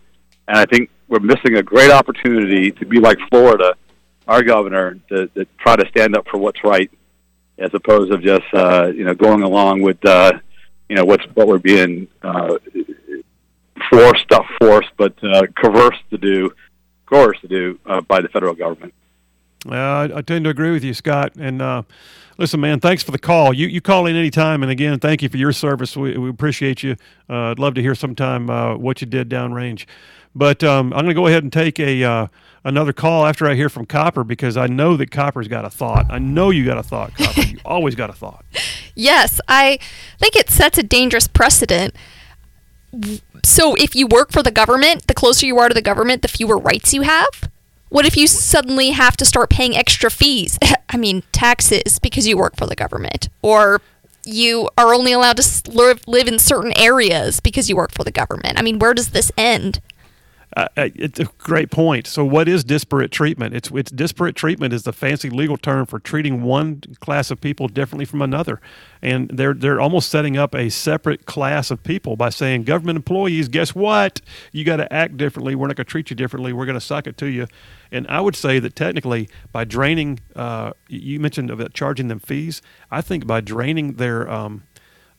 and 0.48 0.58
I 0.58 0.66
think 0.66 0.90
we're 1.08 1.20
missing 1.20 1.56
a 1.56 1.64
great 1.64 1.92
opportunity 1.92 2.72
to 2.72 2.86
be 2.86 3.00
like 3.00 3.18
Florida, 3.30 3.76
our 4.28 4.44
governor, 4.44 5.00
to, 5.10 5.28
to 5.28 5.46
try 5.60 5.76
to 5.76 5.88
stand 5.90 6.16
up 6.16 6.28
for 6.28 6.38
what's 6.38 6.64
right, 6.64 6.92
as 7.58 7.74
opposed 7.74 8.12
to 8.12 8.18
just 8.18 8.54
uh, 8.54 8.88
you 8.88 9.04
know 9.04 9.14
going 9.14 9.44
along 9.44 9.82
with 9.82 10.04
uh, 10.06 10.34
you 10.90 10.96
know 10.96 11.06
what's 11.06 11.26
what 11.36 11.48
we're 11.48 11.60
being 11.60 12.08
uh, 12.22 12.58
forced, 13.90 14.26
not 14.32 14.46
forced, 14.60 14.90
but 14.98 15.14
uh, 15.24 15.44
coerced 15.62 16.04
to 16.12 16.18
do, 16.18 16.52
coerced 17.06 17.42
to 17.42 17.48
do 17.48 17.80
uh, 17.86 18.02
by 18.02 18.22
the 18.22 18.30
federal 18.30 18.54
government. 18.54 18.94
Uh, 19.70 20.10
I, 20.16 20.22
tend 20.22 20.46
to 20.46 20.50
agree 20.50 20.72
with 20.72 20.84
you, 20.84 20.94
Scott, 20.94 21.36
and. 21.38 21.62
Uh, 21.62 21.84
Listen, 22.40 22.60
man, 22.60 22.80
thanks 22.80 23.02
for 23.02 23.10
the 23.10 23.18
call. 23.18 23.52
You 23.52 23.66
you 23.66 23.82
call 23.82 24.06
in 24.06 24.16
anytime, 24.16 24.62
and 24.62 24.72
again, 24.72 25.00
thank 25.00 25.24
you 25.24 25.30
for 25.30 25.38
your 25.38 25.52
service. 25.52 25.98
We, 25.98 26.16
we 26.18 26.30
appreciate 26.30 26.84
you. 26.84 26.96
Uh, 27.28 27.50
I'd 27.50 27.58
love 27.58 27.74
to 27.74 27.82
hear 27.82 27.96
sometime 27.96 28.48
uh, 28.48 28.78
what 28.78 29.02
you 29.02 29.08
did 29.08 29.28
downrange. 29.28 29.88
But 30.36 30.64
um, 30.64 30.94
I'm 30.94 31.00
going 31.00 31.08
to 31.08 31.14
go 31.16 31.26
ahead 31.26 31.42
and 31.42 31.52
take 31.52 31.80
a 31.80 32.04
uh, 32.04 32.28
another 32.64 32.94
call 32.94 33.26
after 33.26 33.50
I 33.50 33.56
hear 33.56 33.70
from 33.70 33.88
Copper 33.88 34.24
because 34.24 34.56
I 34.56 34.68
know 34.68 34.96
that 34.98 35.10
Copper's 35.10 35.48
got 35.48 35.66
a 35.66 35.70
thought. 35.72 36.06
I 36.12 36.20
know 36.20 36.52
you 36.52 36.64
got 36.64 36.78
a 36.78 36.84
thought, 36.84 37.16
Copper. 37.16 37.42
you 37.42 37.58
always 37.66 37.96
got 37.96 38.12
a 38.12 38.14
thought. 38.14 38.46
Yes, 38.94 39.42
I 39.48 39.80
think 40.20 40.36
it 40.36 40.52
sets 40.52 40.78
a 40.78 40.84
dangerous 40.84 41.28
precedent. 41.28 41.96
So 43.44 43.74
if 43.76 43.96
you 43.96 44.06
work 44.06 44.32
for 44.32 44.44
the 44.44 44.52
government, 44.52 45.08
the 45.08 45.16
closer 45.16 45.48
you 45.48 45.58
are 45.58 45.70
to 45.70 45.74
the 45.74 45.82
government, 45.82 46.22
the 46.22 46.28
fewer 46.28 46.58
rights 46.60 46.94
you 46.94 47.02
have. 47.02 47.50
What 47.90 48.06
if 48.06 48.18
you 48.18 48.28
suddenly 48.28 48.92
have 48.92 49.16
to 49.18 49.26
start 49.26 49.50
paying 49.50 49.76
extra 49.76 50.10
fees? 50.12 50.60
I 50.90 50.98
mean, 50.98 51.24
taxes 51.32 52.00
because 52.00 52.28
you 52.28 52.38
work 52.38 52.56
for 52.56 52.66
the 52.66 52.76
government, 52.76 53.30
or 53.42 53.82
you 54.26 54.70
are 54.78 54.94
only 54.94 55.14
allowed 55.14 55.38
to 55.38 55.72
live, 55.72 56.02
live 56.06 56.28
in 56.28 56.38
certain 56.38 56.74
areas 56.78 57.40
because 57.40 57.70
you 57.70 57.76
work 57.76 57.92
for 57.92 58.04
the 58.04 58.12
government. 58.12 58.60
I 58.60 58.62
mean, 58.62 58.80
where 58.80 58.94
does 58.94 59.10
this 59.10 59.32
end? 59.38 59.80
Uh, 60.58 60.68
uh, 60.76 60.90
it's 60.96 61.20
a 61.20 61.26
great 61.38 61.70
point. 61.70 62.08
So, 62.08 62.26
what 62.26 62.48
is 62.48 62.64
disparate 62.64 63.12
treatment? 63.12 63.54
It's 63.54 63.70
it's 63.70 63.92
disparate 63.92 64.36
treatment 64.36 64.74
is 64.74 64.82
the 64.84 64.92
fancy 64.92 65.30
legal 65.30 65.56
term 65.56 65.86
for 65.86 66.00
treating 66.00 66.42
one 66.42 66.82
class 67.00 67.30
of 67.30 67.40
people 67.40 67.68
differently 67.68 68.06
from 68.06 68.24
another, 68.24 68.60
and 69.00 69.30
they're 69.30 69.54
they're 69.54 69.80
almost 69.80 70.10
setting 70.10 70.36
up 70.36 70.56
a 70.56 70.70
separate 70.70 71.28
class 71.28 71.70
of 71.70 71.84
people 71.84 72.16
by 72.16 72.30
saying 72.30 72.64
government 72.64 72.96
employees, 72.96 73.50
guess 73.50 73.76
what? 73.76 74.20
You 74.52 74.64
got 74.64 74.78
to 74.78 74.92
act 74.92 75.16
differently. 75.16 75.54
We're 75.54 75.68
not 75.68 75.76
going 75.76 75.86
to 75.86 75.92
treat 75.92 76.10
you 76.10 76.16
differently. 76.16 76.54
We're 76.54 76.66
going 76.66 76.74
to 76.74 76.82
suck 76.82 77.06
it 77.06 77.20
to 77.20 77.28
you. 77.28 77.46
And 77.92 78.08
I 78.08 78.20
would 78.20 78.36
say 78.36 78.58
that 78.58 78.76
technically, 78.76 79.30
by 79.52 79.64
draining, 79.64 80.22
uh, 80.36 80.72
you 80.88 81.20
mentioned 81.20 81.52
about 81.52 81.76
charging 81.76 82.08
them 82.08 82.20
fees. 82.20 82.64
I 82.90 83.02
think 83.02 83.28
by 83.28 83.42
draining 83.42 83.94
their 83.94 84.28
um, 84.28 84.64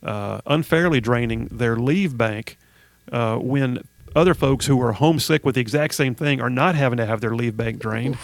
uh, 0.03 0.41
unfairly 0.47 1.01
draining 1.01 1.47
their 1.47 1.77
leave 1.77 2.19
bank 2.19 2.59
uh, 3.13 3.37
when 3.37 3.85
other 4.19 4.35
folks 4.35 4.67
who 4.67 4.81
are 4.83 4.93
homesick 4.93 5.45
with 5.45 5.55
the 5.55 5.61
exact 5.61 5.95
same 5.95 6.15
thing 6.15 6.41
are 6.41 6.51
not 6.51 6.75
having 6.75 6.97
to 6.99 7.07
have 7.07 7.21
their 7.21 7.35
leave 7.35 7.57
bank 7.57 7.79
drained. 7.79 8.19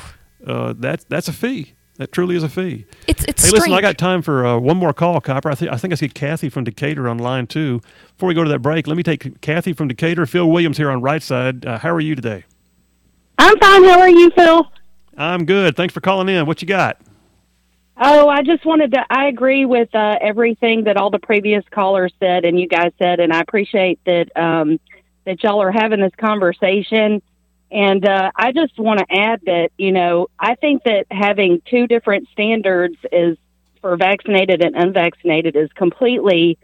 Uh, 0.47 0.75
that's 0.77 1.05
that's 1.05 1.29
a 1.29 1.33
fee. 1.33 1.73
That 1.97 2.11
truly 2.11 2.35
is 2.35 2.43
a 2.43 2.49
fee. 2.49 2.87
It's 3.07 3.25
it's 3.25 3.43
Hey, 3.43 3.49
strange. 3.49 3.53
listen, 3.53 3.73
I 3.73 3.81
got 3.81 3.97
time 3.99 4.21
for 4.21 4.45
uh, 4.45 4.59
one 4.59 4.77
more 4.77 4.93
call, 4.93 5.21
Copper. 5.21 5.49
I 5.51 5.55
think 5.55 5.71
I 5.73 5.77
think 5.77 5.93
I 5.93 5.97
see 5.97 6.09
Kathy 6.09 6.49
from 6.49 6.65
Decatur 6.65 7.09
on 7.09 7.19
line 7.19 7.47
two. 7.47 7.81
Before 8.15 8.27
we 8.29 8.35
go 8.35 8.43
to 8.43 8.51
that 8.51 8.59
break, 8.59 8.87
let 8.87 8.97
me 8.97 9.03
take 9.05 9.41
Kathy 9.41 9.73
from 9.73 9.89
Decatur. 9.89 10.27
Phil 10.27 10.51
Williams 10.51 10.77
here 10.77 10.91
on 10.91 11.01
right 11.01 11.23
side. 11.23 11.65
Uh, 11.65 11.79
how 11.79 11.91
are 11.91 12.01
you 12.01 12.15
today? 12.17 12.45
I'm 13.39 13.57
fine. 13.59 13.85
How 13.85 14.01
are 14.01 14.09
you, 14.11 14.31
Phil? 14.31 14.67
I'm 15.17 15.45
good. 15.45 15.77
Thanks 15.77 15.95
for 15.95 16.01
calling 16.01 16.29
in. 16.29 16.47
What 16.47 16.61
you 16.63 16.69
got? 16.69 17.01
Oh, 17.97 18.29
I 18.29 18.43
just 18.43 18.65
wanted 18.67 18.91
to. 18.95 19.05
I 19.09 19.27
agree 19.29 19.65
with 19.65 19.95
uh, 19.95 20.17
everything 20.21 20.85
that 20.85 20.97
all 20.97 21.11
the 21.11 21.21
previous 21.21 21.63
callers 21.71 22.13
said 22.19 22.45
and 22.45 22.59
you 22.59 22.67
guys 22.67 22.91
said, 23.01 23.21
and 23.21 23.33
I 23.33 23.39
appreciate 23.41 24.01
that 24.05 24.37
um, 24.37 24.81
that 25.25 25.43
y'all 25.43 25.63
are 25.63 25.73
having 25.73 26.01
this 26.01 26.15
conversation. 26.17 27.23
And 27.71 28.07
uh, 28.07 28.31
I 28.37 28.53
just 28.53 28.79
want 28.79 29.01
to 29.01 29.07
add 29.11 29.41
that 29.47 29.71
you 29.77 29.93
know 29.93 30.29
I 30.39 30.55
think 30.55 30.85
that 30.85 31.07
having 31.11 31.63
two 31.67 31.87
different 31.87 32.29
standards 32.33 32.97
is 33.11 33.37
for 33.81 33.97
vaccinated 33.97 34.63
and 34.63 34.75
unvaccinated 34.77 35.57
is 35.57 35.71
completely 35.75 36.59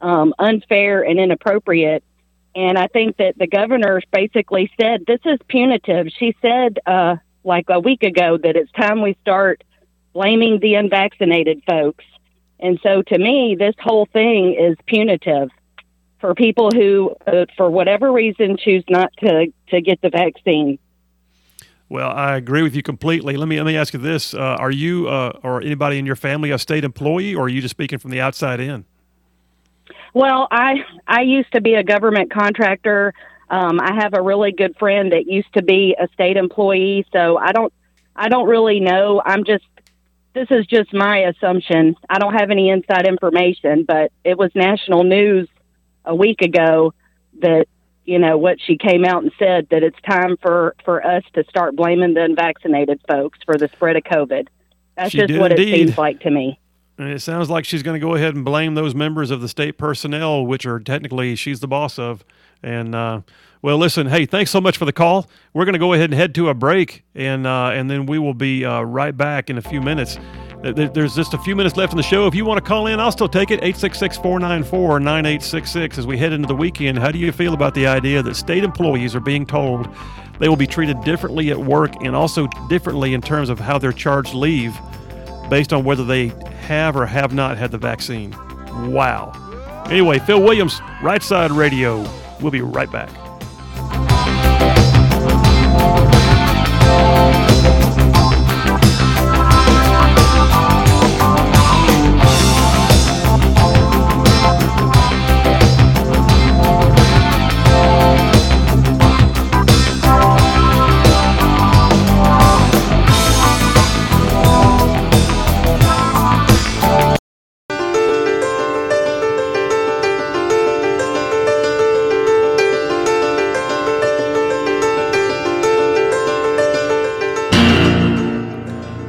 um, 0.00 0.34
unfair 0.38 1.02
and 1.02 1.18
inappropriate. 1.18 2.02
And 2.54 2.78
I 2.78 2.86
think 2.86 3.16
that 3.16 3.38
the 3.38 3.46
governor 3.46 4.00
basically 4.10 4.70
said 4.80 5.04
this 5.06 5.20
is 5.24 5.38
punitive. 5.48 6.08
She 6.18 6.36
said 6.42 6.78
uh, 6.86 7.16
like 7.44 7.66
a 7.68 7.80
week 7.80 8.02
ago 8.02 8.38
that 8.38 8.56
it's 8.56 8.70
time 8.72 9.02
we 9.02 9.16
start 9.22 9.64
blaming 10.12 10.60
the 10.60 10.74
unvaccinated 10.74 11.62
folks. 11.66 12.04
And 12.60 12.78
so 12.82 13.02
to 13.02 13.18
me, 13.18 13.56
this 13.58 13.74
whole 13.80 14.06
thing 14.06 14.54
is 14.54 14.76
punitive 14.86 15.50
for 16.22 16.34
people 16.34 16.70
who, 16.70 17.14
uh, 17.26 17.44
for 17.56 17.68
whatever 17.68 18.10
reason, 18.10 18.56
choose 18.56 18.84
not 18.88 19.12
to, 19.18 19.52
to 19.68 19.80
get 19.82 20.00
the 20.00 20.08
vaccine. 20.08 20.78
Well, 21.90 22.10
I 22.10 22.36
agree 22.36 22.62
with 22.62 22.74
you 22.74 22.82
completely. 22.82 23.36
Let 23.36 23.48
me 23.48 23.58
let 23.58 23.66
me 23.66 23.76
ask 23.76 23.92
you 23.92 23.98
this: 23.98 24.32
uh, 24.32 24.38
Are 24.38 24.70
you 24.70 25.08
uh, 25.08 25.38
or 25.42 25.60
anybody 25.60 25.98
in 25.98 26.06
your 26.06 26.16
family 26.16 26.50
a 26.50 26.58
state 26.58 26.84
employee, 26.84 27.34
or 27.34 27.44
are 27.44 27.48
you 27.50 27.60
just 27.60 27.72
speaking 27.72 27.98
from 27.98 28.12
the 28.12 28.20
outside 28.22 28.60
in? 28.60 28.86
Well, 30.14 30.48
I 30.50 30.76
I 31.06 31.20
used 31.20 31.52
to 31.52 31.60
be 31.60 31.74
a 31.74 31.82
government 31.82 32.32
contractor. 32.32 33.12
Um, 33.50 33.78
I 33.78 33.92
have 34.00 34.14
a 34.14 34.22
really 34.22 34.52
good 34.52 34.74
friend 34.78 35.12
that 35.12 35.26
used 35.26 35.52
to 35.52 35.62
be 35.62 35.94
a 36.00 36.08
state 36.14 36.38
employee, 36.38 37.04
so 37.12 37.36
I 37.36 37.52
don't 37.52 37.70
I 38.16 38.30
don't 38.30 38.48
really 38.48 38.80
know. 38.80 39.20
I'm 39.22 39.44
just 39.44 39.64
this 40.32 40.48
is 40.50 40.64
just 40.64 40.94
my 40.94 41.18
assumption. 41.18 41.94
I 42.08 42.18
don't 42.18 42.32
have 42.32 42.50
any 42.50 42.70
inside 42.70 43.06
information, 43.06 43.84
but 43.86 44.12
it 44.24 44.38
was 44.38 44.50
national 44.54 45.04
news 45.04 45.46
a 46.04 46.14
week 46.14 46.42
ago 46.42 46.94
that 47.40 47.66
you 48.04 48.18
know 48.18 48.36
what 48.36 48.58
she 48.60 48.76
came 48.76 49.04
out 49.04 49.22
and 49.22 49.32
said 49.38 49.68
that 49.70 49.82
it's 49.82 50.00
time 50.08 50.36
for 50.42 50.74
for 50.84 51.04
us 51.04 51.22
to 51.34 51.44
start 51.48 51.76
blaming 51.76 52.14
the 52.14 52.22
unvaccinated 52.22 53.00
folks 53.08 53.38
for 53.44 53.56
the 53.56 53.68
spread 53.68 53.96
of 53.96 54.02
COVID. 54.04 54.48
That's 54.96 55.10
She 55.10 55.18
just 55.18 55.38
what 55.38 55.52
it 55.52 55.58
seems 55.58 55.96
like 55.96 56.20
to 56.20 56.30
me. 56.30 56.58
And 56.98 57.10
it 57.10 57.20
sounds 57.20 57.48
like 57.48 57.64
she's 57.64 57.82
going 57.82 57.98
to 57.98 58.06
go 58.06 58.14
ahead 58.14 58.34
and 58.34 58.44
blame 58.44 58.74
those 58.74 58.94
members 58.94 59.30
of 59.30 59.40
the 59.40 59.48
state 59.48 59.78
personnel, 59.78 60.44
which 60.44 60.66
are 60.66 60.78
technically 60.78 61.34
she's 61.36 61.60
the 61.60 61.66
boss 61.66 61.98
of. 61.98 62.24
And 62.62 62.94
uh, 62.94 63.22
well, 63.62 63.78
listen, 63.78 64.06
hey, 64.06 64.26
thanks 64.26 64.50
so 64.50 64.60
much 64.60 64.76
for 64.76 64.84
the 64.84 64.92
call. 64.92 65.28
We're 65.54 65.64
going 65.64 65.72
to 65.72 65.78
go 65.78 65.94
ahead 65.94 66.10
and 66.10 66.14
head 66.14 66.34
to 66.34 66.48
a 66.48 66.54
break, 66.54 67.04
and 67.14 67.46
uh, 67.46 67.70
and 67.72 67.90
then 67.90 68.06
we 68.06 68.18
will 68.18 68.34
be 68.34 68.64
uh, 68.64 68.82
right 68.82 69.16
back 69.16 69.50
in 69.50 69.58
a 69.58 69.62
few 69.62 69.80
minutes. 69.80 70.18
There- 70.62 70.72
there- 70.72 70.88
There's 70.88 71.14
just 71.16 71.34
a 71.34 71.38
few 71.38 71.56
minutes 71.56 71.76
left 71.76 71.92
in 71.92 71.96
the 71.96 72.02
show. 72.02 72.26
If 72.26 72.34
you 72.34 72.44
want 72.44 72.58
to 72.58 72.64
call 72.64 72.86
in, 72.86 73.00
I'll 73.00 73.10
still 73.12 73.28
take 73.28 73.50
it. 73.50 73.54
866 73.62 74.16
494 74.18 75.00
9866 75.00 75.98
as 75.98 76.06
we 76.06 76.16
head 76.16 76.32
into 76.32 76.46
the 76.46 76.54
weekend. 76.54 76.98
How 76.98 77.10
do 77.10 77.18
you 77.18 77.32
feel 77.32 77.52
about 77.54 77.74
the 77.74 77.86
idea 77.88 78.22
that 78.22 78.36
state 78.36 78.62
employees 78.62 79.14
are 79.16 79.20
being 79.20 79.44
told 79.44 79.88
they 80.38 80.48
will 80.48 80.56
be 80.56 80.66
treated 80.66 81.02
differently 81.04 81.50
at 81.50 81.58
work 81.58 81.92
and 82.04 82.14
also 82.14 82.46
differently 82.68 83.12
in 83.14 83.20
terms 83.20 83.48
of 83.48 83.58
how 83.58 83.78
they're 83.78 83.92
charged 83.92 84.34
leave 84.34 84.76
based 85.50 85.72
on 85.72 85.84
whether 85.84 86.04
they 86.04 86.32
have 86.66 86.96
or 86.96 87.06
have 87.06 87.32
not 87.34 87.58
had 87.58 87.70
the 87.72 87.78
vaccine? 87.78 88.34
Wow. 88.92 89.32
Anyway, 89.90 90.18
Phil 90.20 90.40
Williams, 90.42 90.80
Right 91.02 91.22
Side 91.22 91.50
Radio. 91.50 92.06
We'll 92.40 92.52
be 92.52 92.60
right 92.62 92.90
back. 92.90 93.10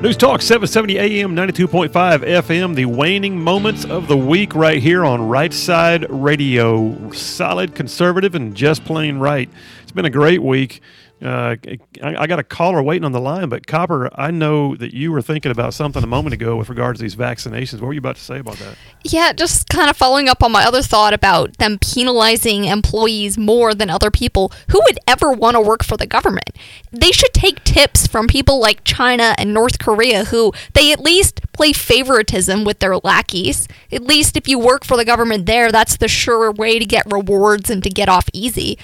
News 0.03 0.17
Talk 0.17 0.41
770 0.41 0.99
AM 0.99 1.33
92.5 1.33 1.89
FM, 1.89 2.75
the 2.75 2.83
waning 2.83 3.41
moments 3.41 3.85
of 3.85 4.09
the 4.09 4.17
week 4.17 4.53
right 4.53 4.83
here 4.83 5.05
on 5.05 5.29
Right 5.29 5.53
Side 5.53 6.05
Radio. 6.09 7.09
Solid, 7.13 7.73
conservative, 7.73 8.35
and 8.35 8.53
just 8.53 8.83
plain 8.83 9.17
right. 9.17 9.49
It's 9.81 9.93
been 9.93 10.03
a 10.03 10.09
great 10.09 10.43
week. 10.43 10.81
Uh, 11.23 11.55
I, 12.01 12.15
I 12.23 12.27
got 12.27 12.39
a 12.39 12.43
caller 12.43 12.83
waiting 12.83 13.05
on 13.05 13.13
the 13.13 13.21
line, 13.21 13.47
but 13.47 13.65
Copper, 13.65 14.09
I 14.19 14.29
know 14.29 14.75
that 14.75 14.93
you 14.93 15.11
were 15.11 15.21
thinking 15.21 15.51
about 15.51 15.73
something 15.73 16.03
a 16.03 16.07
moment 16.07 16.33
ago 16.33 16.57
with 16.57 16.69
regards 16.69 16.99
to 16.99 17.03
these 17.03 17.15
vaccinations. 17.15 17.75
What 17.75 17.87
were 17.87 17.93
you 17.93 17.99
about 17.99 18.17
to 18.17 18.21
say 18.21 18.39
about 18.39 18.57
that? 18.57 18.75
Yeah, 19.05 19.31
just 19.31 19.69
kind 19.69 19.89
of 19.89 19.95
following 19.95 20.27
up 20.27 20.43
on 20.43 20.51
my 20.51 20.65
other 20.65 20.81
thought 20.81 21.13
about 21.13 21.57
them 21.59 21.79
penalizing 21.79 22.65
employees 22.65 23.37
more 23.37 23.73
than 23.73 23.89
other 23.89 24.11
people. 24.11 24.51
Who 24.71 24.81
would 24.83 24.99
ever 25.07 25.31
want 25.31 25.55
to 25.55 25.61
work 25.61 25.83
for 25.83 25.95
the 25.95 26.07
government? 26.07 26.49
They 26.91 27.11
should 27.11 27.33
take 27.33 27.63
tips 27.63 28.05
from 28.05 28.27
people 28.27 28.59
like 28.59 28.83
China 28.83 29.33
and 29.37 29.53
North 29.53 29.79
Korea, 29.79 30.25
who 30.25 30.51
they 30.73 30.91
at 30.91 30.99
least 30.99 31.39
play 31.53 31.71
favoritism 31.71 32.65
with 32.65 32.79
their 32.79 32.97
lackeys. 32.97 33.67
At 33.91 34.03
least 34.03 34.35
if 34.35 34.47
you 34.49 34.59
work 34.59 34.83
for 34.83 34.97
the 34.97 35.05
government 35.05 35.45
there, 35.45 35.71
that's 35.71 35.95
the 35.95 36.09
sure 36.09 36.51
way 36.51 36.79
to 36.79 36.85
get 36.85 37.09
rewards 37.09 37.69
and 37.69 37.81
to 37.83 37.89
get 37.89 38.09
off 38.09 38.27
easy. 38.33 38.77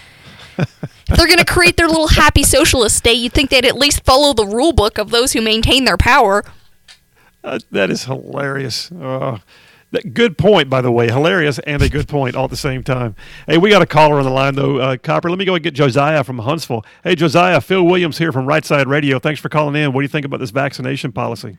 If 0.59 1.17
they're 1.17 1.27
going 1.27 1.39
to 1.39 1.45
create 1.45 1.77
their 1.77 1.87
little 1.87 2.09
happy 2.09 2.43
socialist 2.43 2.95
state, 2.97 3.13
you'd 3.13 3.33
think 3.33 3.49
they'd 3.49 3.65
at 3.65 3.75
least 3.75 4.03
follow 4.03 4.33
the 4.33 4.45
rule 4.45 4.73
book 4.73 4.97
of 4.97 5.09
those 5.09 5.33
who 5.33 5.41
maintain 5.41 5.85
their 5.85 5.97
power. 5.97 6.43
Uh, 7.43 7.59
that 7.71 7.89
is 7.89 8.05
hilarious. 8.05 8.91
Uh, 8.91 9.39
that, 9.91 10.13
good 10.13 10.37
point, 10.37 10.69
by 10.69 10.81
the 10.81 10.91
way. 10.91 11.07
Hilarious 11.07 11.57
and 11.59 11.81
a 11.81 11.89
good 11.89 12.07
point 12.07 12.35
all 12.35 12.43
at 12.43 12.49
the 12.51 12.57
same 12.57 12.83
time. 12.83 13.15
Hey, 13.47 13.57
we 13.57 13.69
got 13.69 13.81
a 13.81 13.87
caller 13.87 14.17
on 14.17 14.23
the 14.23 14.29
line, 14.29 14.55
though. 14.55 14.77
Uh, 14.77 14.97
Copper, 14.97 15.29
let 15.29 15.39
me 15.39 15.45
go 15.45 15.55
and 15.55 15.63
get 15.63 15.73
Josiah 15.73 16.23
from 16.23 16.39
Huntsville. 16.39 16.85
Hey, 17.03 17.15
Josiah, 17.15 17.59
Phil 17.61 17.83
Williams 17.83 18.17
here 18.17 18.31
from 18.31 18.45
Right 18.45 18.63
Side 18.63 18.87
Radio. 18.87 19.19
Thanks 19.19 19.39
for 19.39 19.49
calling 19.49 19.75
in. 19.81 19.93
What 19.93 20.01
do 20.01 20.03
you 20.03 20.09
think 20.09 20.25
about 20.25 20.39
this 20.39 20.51
vaccination 20.51 21.11
policy? 21.11 21.57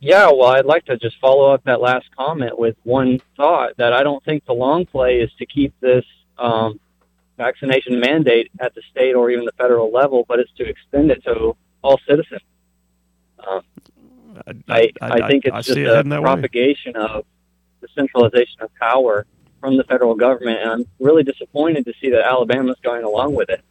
Yeah, 0.00 0.26
well, 0.26 0.48
I'd 0.48 0.66
like 0.66 0.84
to 0.86 0.98
just 0.98 1.18
follow 1.18 1.52
up 1.52 1.64
that 1.64 1.80
last 1.80 2.06
comment 2.16 2.58
with 2.58 2.76
one 2.84 3.20
thought 3.36 3.76
that 3.78 3.92
I 3.92 4.02
don't 4.02 4.22
think 4.24 4.44
the 4.44 4.52
long 4.52 4.84
play 4.84 5.20
is 5.20 5.30
to 5.38 5.46
keep 5.46 5.72
this 5.80 6.04
um, 6.38 6.78
vaccination 7.36 7.98
mandate 8.00 8.50
at 8.60 8.74
the 8.74 8.82
state 8.90 9.14
or 9.14 9.30
even 9.30 9.44
the 9.44 9.52
federal 9.52 9.90
level, 9.90 10.24
but 10.28 10.38
it's 10.38 10.52
to 10.52 10.64
extend 10.64 11.10
it 11.10 11.22
to 11.24 11.56
all 11.82 11.98
citizens. 12.08 12.40
Um, 13.46 13.62
I, 14.68 14.90
I, 15.00 15.28
think 15.28 15.44
it's 15.44 15.54
I 15.54 15.60
just 15.60 15.76
it 15.76 15.86
a 15.86 16.02
that 16.02 16.06
way. 16.06 16.20
propagation 16.20 16.96
of 16.96 17.24
the 17.80 17.88
centralization 17.94 18.62
of 18.62 18.74
power 18.76 19.26
from 19.60 19.76
the 19.76 19.84
federal 19.84 20.14
government, 20.14 20.60
and 20.60 20.70
I'm 20.70 20.86
really 20.98 21.22
disappointed 21.22 21.84
to 21.86 21.92
see 22.00 22.10
that 22.10 22.24
Alabama's 22.24 22.78
going 22.82 23.04
along 23.04 23.34
with 23.34 23.50
it. 23.50 23.62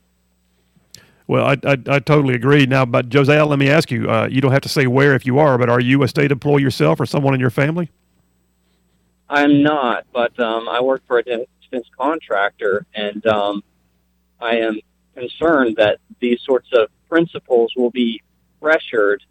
Well, 1.27 1.45
I, 1.45 1.57
I, 1.65 1.77
I 1.87 1.99
totally 1.99 2.35
agree. 2.35 2.65
Now, 2.65 2.85
but 2.85 3.09
Josiah, 3.09 3.45
let 3.45 3.59
me 3.59 3.69
ask 3.69 3.91
you. 3.91 4.09
Uh, 4.09 4.27
you 4.29 4.41
don't 4.41 4.51
have 4.51 4.61
to 4.61 4.69
say 4.69 4.87
where 4.87 5.15
if 5.15 5.25
you 5.25 5.39
are, 5.39 5.57
but 5.57 5.69
are 5.69 5.79
you 5.79 6.03
a 6.03 6.07
state 6.07 6.31
employee 6.31 6.61
yourself 6.61 6.99
or 6.99 7.05
someone 7.05 7.33
in 7.33 7.39
your 7.39 7.49
family? 7.49 7.89
I'm 9.29 9.63
not, 9.63 10.05
but 10.13 10.37
um, 10.39 10.67
I 10.69 10.81
work 10.81 11.01
for 11.07 11.17
a 11.17 11.23
defense 11.73 11.89
contractor, 11.97 12.85
and 12.93 13.25
um, 13.25 13.63
I 14.39 14.57
am 14.57 14.79
concerned 15.15 15.75
that 15.77 15.99
these 16.19 16.39
sorts 16.41 16.69
of 16.73 16.89
principles 17.09 17.73
will 17.75 17.91
be 17.91 18.21
pressured 18.61 19.23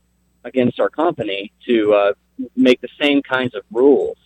against 0.44 0.80
our 0.80 0.90
company 0.90 1.52
to 1.66 1.94
uh, 1.94 2.12
make 2.56 2.80
the 2.80 2.88
same 3.00 3.22
kinds 3.22 3.54
of 3.54 3.62
rules. 3.70 4.16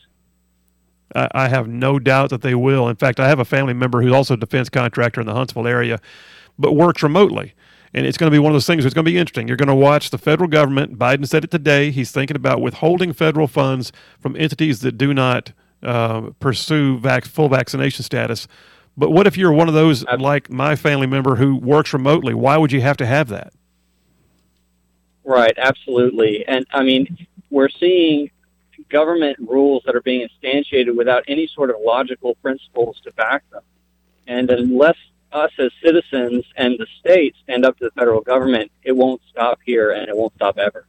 I, 1.14 1.28
I 1.32 1.49
have 1.49 1.68
no 1.68 1.99
doubt 1.99 2.30
that 2.30 2.42
they 2.42 2.54
will. 2.54 2.88
In 2.88 2.96
fact, 2.96 3.20
I 3.20 3.28
have 3.28 3.38
a 3.38 3.44
family 3.44 3.75
member 3.75 4.02
who's 4.02 4.12
also 4.12 4.35
a 4.35 4.38
defense 4.38 4.68
contractor 4.68 5.20
in 5.20 5.26
the 5.26 5.35
Huntsville 5.35 5.66
area, 5.66 6.00
but 6.58 6.73
works 6.73 7.02
remotely. 7.02 7.54
And 7.94 8.04
it's 8.04 8.18
going 8.18 8.30
to 8.30 8.35
be 8.35 8.38
one 8.38 8.52
of 8.52 8.54
those 8.54 8.66
things 8.66 8.82
that's 8.82 8.94
going 8.94 9.04
to 9.04 9.11
be 9.11 9.16
interesting. 9.16 9.49
You're 9.49 9.56
going 9.56 9.68
to 9.68 9.75
watch 9.75 10.11
the 10.11 10.18
federal 10.18 10.49
government. 10.49 10.99
Biden 10.99 11.26
said 11.26 11.44
it 11.44 11.50
today. 11.50 11.90
He's 11.90 12.11
thinking 12.11 12.37
about 12.37 12.61
withholding 12.61 13.12
federal 13.12 13.46
funds 13.46 13.92
from 14.18 14.37
entities 14.37 14.80
that 14.80 14.99
do 14.99 15.14
not 15.14 15.52
uh, 15.87 16.31
pursue 16.40 16.99
vac- 16.99 17.25
full 17.25 17.49
vaccination 17.49 18.02
status. 18.05 18.47
But 18.97 19.11
what 19.11 19.26
if 19.26 19.37
you're 19.37 19.52
one 19.52 19.69
of 19.69 19.75
those, 19.75 20.05
like 20.05 20.50
my 20.50 20.75
family 20.75 21.07
member, 21.07 21.37
who 21.37 21.57
works 21.57 21.93
remotely? 21.93 22.35
Why 22.35 22.57
would 22.57 22.73
you 22.73 22.81
have 22.81 22.97
to 22.99 23.07
have 23.07 23.28
that? 23.28 23.52
Right, 25.25 25.55
absolutely. 25.59 26.47
And 26.47 26.66
I 26.73 26.83
mean, 26.83 27.26
we're 27.50 27.69
seeing 27.69 28.31
government 28.88 29.38
rules 29.40 29.83
that 29.87 29.95
are 29.95 30.02
being 30.02 30.26
instantiated 30.26 30.97
without 30.97 31.25
any 31.28 31.47
sort 31.49 31.71
of 31.71 31.76
logical 31.85 32.37
principles 32.37 33.00
to 33.05 33.12
back 33.12 33.43
them. 33.50 33.62
And 34.26 34.50
unless 34.50 34.97
us 35.33 35.50
as 35.59 35.71
citizens 35.83 36.45
and 36.57 36.78
the 36.78 36.87
state 37.00 37.35
stand 37.43 37.64
up 37.64 37.78
to 37.78 37.85
the 37.85 37.90
federal 37.90 38.21
government, 38.21 38.71
it 38.83 38.93
won't 38.93 39.21
stop 39.31 39.59
here 39.64 39.90
and 39.90 40.09
it 40.09 40.16
won't 40.16 40.35
stop 40.35 40.59
ever. 40.59 40.87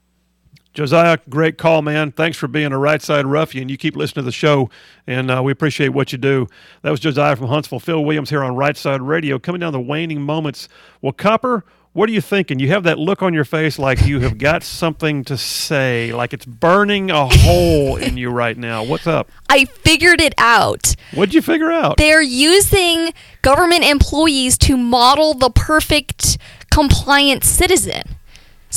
Josiah, 0.77 1.17
great 1.27 1.57
call, 1.57 1.81
man. 1.81 2.11
Thanks 2.11 2.37
for 2.37 2.47
being 2.47 2.71
a 2.71 2.77
right 2.77 3.01
side 3.01 3.25
ruffian. 3.25 3.67
You 3.67 3.77
keep 3.77 3.95
listening 3.95 4.21
to 4.21 4.25
the 4.27 4.31
show, 4.31 4.69
and 5.07 5.31
uh, 5.31 5.41
we 5.41 5.51
appreciate 5.51 5.89
what 5.89 6.11
you 6.11 6.19
do. 6.19 6.47
That 6.83 6.91
was 6.91 6.99
Josiah 6.99 7.35
from 7.35 7.47
Huntsville. 7.47 7.79
Phil 7.79 8.05
Williams 8.05 8.29
here 8.29 8.43
on 8.43 8.55
Right 8.55 8.77
Side 8.77 9.01
Radio, 9.01 9.39
coming 9.39 9.59
down 9.59 9.73
the 9.73 9.79
waning 9.79 10.21
moments. 10.21 10.69
Well, 11.01 11.13
Copper, 11.13 11.65
what 11.93 12.07
are 12.09 12.11
you 12.11 12.21
thinking? 12.21 12.59
You 12.59 12.67
have 12.67 12.83
that 12.83 12.99
look 12.99 13.23
on 13.23 13.33
your 13.33 13.43
face 13.43 13.79
like 13.79 14.05
you 14.05 14.19
have 14.19 14.37
got 14.37 14.61
something 14.61 15.23
to 15.23 15.35
say, 15.35 16.13
like 16.13 16.31
it's 16.31 16.45
burning 16.45 17.09
a 17.09 17.25
hole 17.27 17.95
in 17.95 18.15
you 18.15 18.29
right 18.29 18.55
now. 18.55 18.83
What's 18.83 19.07
up? 19.07 19.31
I 19.49 19.65
figured 19.65 20.21
it 20.21 20.35
out. 20.37 20.93
What'd 21.15 21.33
you 21.33 21.41
figure 21.41 21.71
out? 21.71 21.97
They're 21.97 22.21
using 22.21 23.13
government 23.41 23.83
employees 23.83 24.59
to 24.59 24.77
model 24.77 25.33
the 25.33 25.49
perfect 25.49 26.37
compliant 26.69 27.43
citizen. 27.43 28.03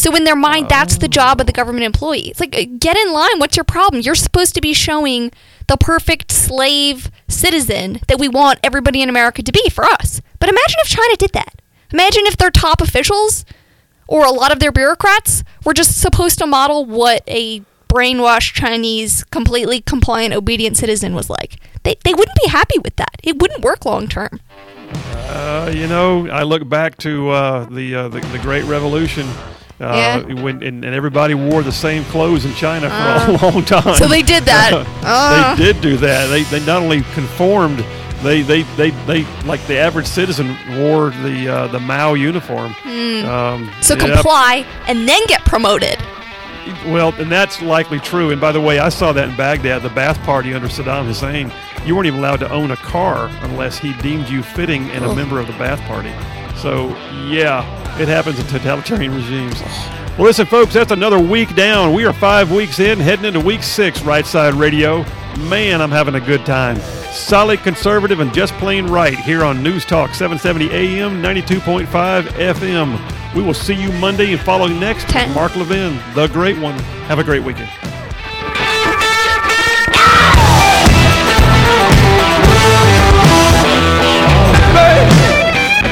So 0.00 0.16
in 0.16 0.25
their 0.25 0.35
mind, 0.35 0.71
that's 0.71 0.97
the 0.97 1.09
job 1.09 1.42
of 1.42 1.47
the 1.47 1.52
government 1.52 1.85
employee. 1.85 2.30
It's 2.30 2.40
like, 2.40 2.78
get 2.78 2.97
in 2.97 3.12
line. 3.12 3.38
What's 3.38 3.59
your 3.59 3.64
problem? 3.64 4.00
You're 4.00 4.14
supposed 4.14 4.54
to 4.54 4.62
be 4.62 4.73
showing 4.73 5.30
the 5.69 5.76
perfect 5.76 6.33
slave 6.33 7.11
citizen 7.28 8.00
that 8.09 8.19
we 8.19 8.26
want 8.26 8.61
everybody 8.64 9.02
in 9.02 9.11
America 9.11 9.42
to 9.42 9.52
be 9.52 9.69
for 9.69 9.85
us. 9.85 10.23
But 10.38 10.49
imagine 10.49 10.76
if 10.78 10.88
China 10.88 11.16
did 11.16 11.33
that. 11.35 11.61
Imagine 11.92 12.23
if 12.25 12.38
their 12.38 12.50
top 12.50 12.80
officials 12.80 13.45
or 14.09 14.25
a 14.25 14.30
lot 14.30 14.52
of 14.52 14.59
their 14.59 14.73
bureaucrats 14.73 15.45
were 15.66 15.75
just 15.75 16.00
supposed 16.00 16.38
to 16.38 16.47
model 16.47 16.87
what 16.87 17.23
a 17.26 17.62
brainwashed 17.90 18.54
Chinese, 18.54 19.25
completely 19.25 19.83
compliant, 19.83 20.33
obedient 20.33 20.78
citizen 20.78 21.14
was 21.14 21.28
like. 21.28 21.59
They, 21.83 21.97
they 22.04 22.14
wouldn't 22.14 22.38
be 22.42 22.49
happy 22.49 22.78
with 22.78 22.97
that. 22.97 23.16
It 23.23 23.38
wouldn't 23.38 23.62
work 23.62 23.85
long 23.85 24.09
term. 24.09 24.40
Uh, 24.95 25.71
you 25.75 25.87
know, 25.87 26.26
I 26.30 26.45
look 26.45 26.66
back 26.66 26.97
to 26.99 27.28
uh, 27.28 27.64
the, 27.66 27.95
uh, 27.95 28.09
the 28.09 28.21
the 28.21 28.38
Great 28.38 28.64
Revolution. 28.64 29.28
Uh, 29.80 30.22
Yeah. 30.28 30.42
when 30.42 30.62
and, 30.62 30.84
and 30.84 30.94
everybody 30.94 31.34
wore 31.34 31.62
the 31.62 31.72
same 31.72 32.04
clothes 32.04 32.44
in 32.44 32.52
China 32.54 32.88
for 32.90 32.94
Uh, 32.94 33.30
a 33.30 33.50
long 33.52 33.64
time. 33.64 33.94
So 33.96 34.06
they 34.06 34.22
did 34.22 34.44
that. 34.44 34.87
Uh. 35.02 35.54
they 35.56 35.64
did 35.64 35.80
do 35.80 35.97
that. 35.99 36.26
They, 36.28 36.43
they 36.45 36.60
not 36.66 36.82
only 36.82 37.02
conformed, 37.14 37.82
they, 38.23 38.43
they, 38.43 38.62
they, 38.76 38.90
they 39.06 39.25
like 39.45 39.66
the 39.66 39.78
average 39.78 40.06
citizen 40.06 40.54
wore 40.78 41.10
the 41.23 41.49
uh, 41.49 41.66
the 41.69 41.80
Mao 41.80 42.12
uniform. 42.14 42.75
Um, 42.84 43.69
Hmm. 43.69 43.82
So 43.82 43.97
comply 43.97 44.66
and 44.86 45.08
then 45.08 45.21
get 45.26 45.40
promoted. 45.47 45.97
Well, 46.86 47.14
and 47.19 47.32
that's 47.32 47.62
likely 47.62 47.99
true. 48.00 48.30
And 48.30 48.40
by 48.40 48.52
the 48.52 48.60
way, 48.60 48.78
I 48.78 48.90
saw 48.90 49.12
that 49.12 49.30
in 49.30 49.36
Baghdad, 49.36 49.82
the 49.82 49.88
Ba'ath 49.88 50.23
Party 50.25 50.52
under 50.52 50.69
Saddam 50.69 51.06
Hussein. 51.06 51.50
You 51.86 51.97
weren't 51.97 52.06
even 52.06 52.19
allowed 52.21 52.40
to 52.40 52.50
own 52.52 52.71
a 52.71 52.76
car 52.76 53.30
unless 53.43 53.78
he 53.78 53.95
deemed 53.95 54.28
you 54.28 54.43
fitting 54.43 54.90
and 54.90 55.02
a 55.04 55.08
Oh. 55.08 55.14
member 55.14 55.40
of 55.40 55.47
the 55.47 55.54
Ba'ath 55.54 55.80
Party. 55.88 56.12
So, 56.56 56.88
yeah, 57.26 57.64
it 57.99 58.09
happens 58.09 58.39
in 58.39 58.47
totalitarian 58.47 59.15
regimes. 59.15 59.61
Well, 60.19 60.26
listen, 60.26 60.47
folks, 60.47 60.75
that's 60.75 60.93
another 60.93 61.19
week 61.19 61.55
down. 61.55 61.95
We 61.95 62.05
are 62.05 62.13
five 62.13 62.53
weeks 62.53 62.79
in, 62.79 62.99
heading 62.99 63.25
into 63.25 63.41
week 63.41 63.63
six, 63.63 64.03
Right 64.03 64.26
Side 64.26 64.55
Radio. 64.55 65.05
Man, 65.49 65.81
I'm 65.81 65.91
having 65.91 66.15
a 66.17 66.21
good 66.21 66.45
time. 66.45 66.76
Solid 67.13 67.61
conservative 67.61 68.21
and 68.21 68.33
just 68.35 68.53
plain 68.55 68.87
right 68.87 69.17
here 69.17 69.43
on 69.43 69.63
News 69.63 69.85
Talk 69.85 70.15
770 70.15 70.71
AM, 70.71 71.23
92.5 71.23 71.87
FM. 72.23 73.35
We 73.35 73.43
will 73.43 73.55
see 73.55 73.75
you 73.75 73.91
Monday 73.93 74.33
and 74.33 74.41
following 74.41 74.79
next, 74.79 75.09
Ten. 75.09 75.33
Mark 75.35 75.57
Levin, 75.57 75.99
the 76.15 76.26
great 76.29 76.59
one. 76.59 76.79
Have 77.09 77.19
a 77.19 77.25
great 77.25 77.43
weekend. 77.43 77.71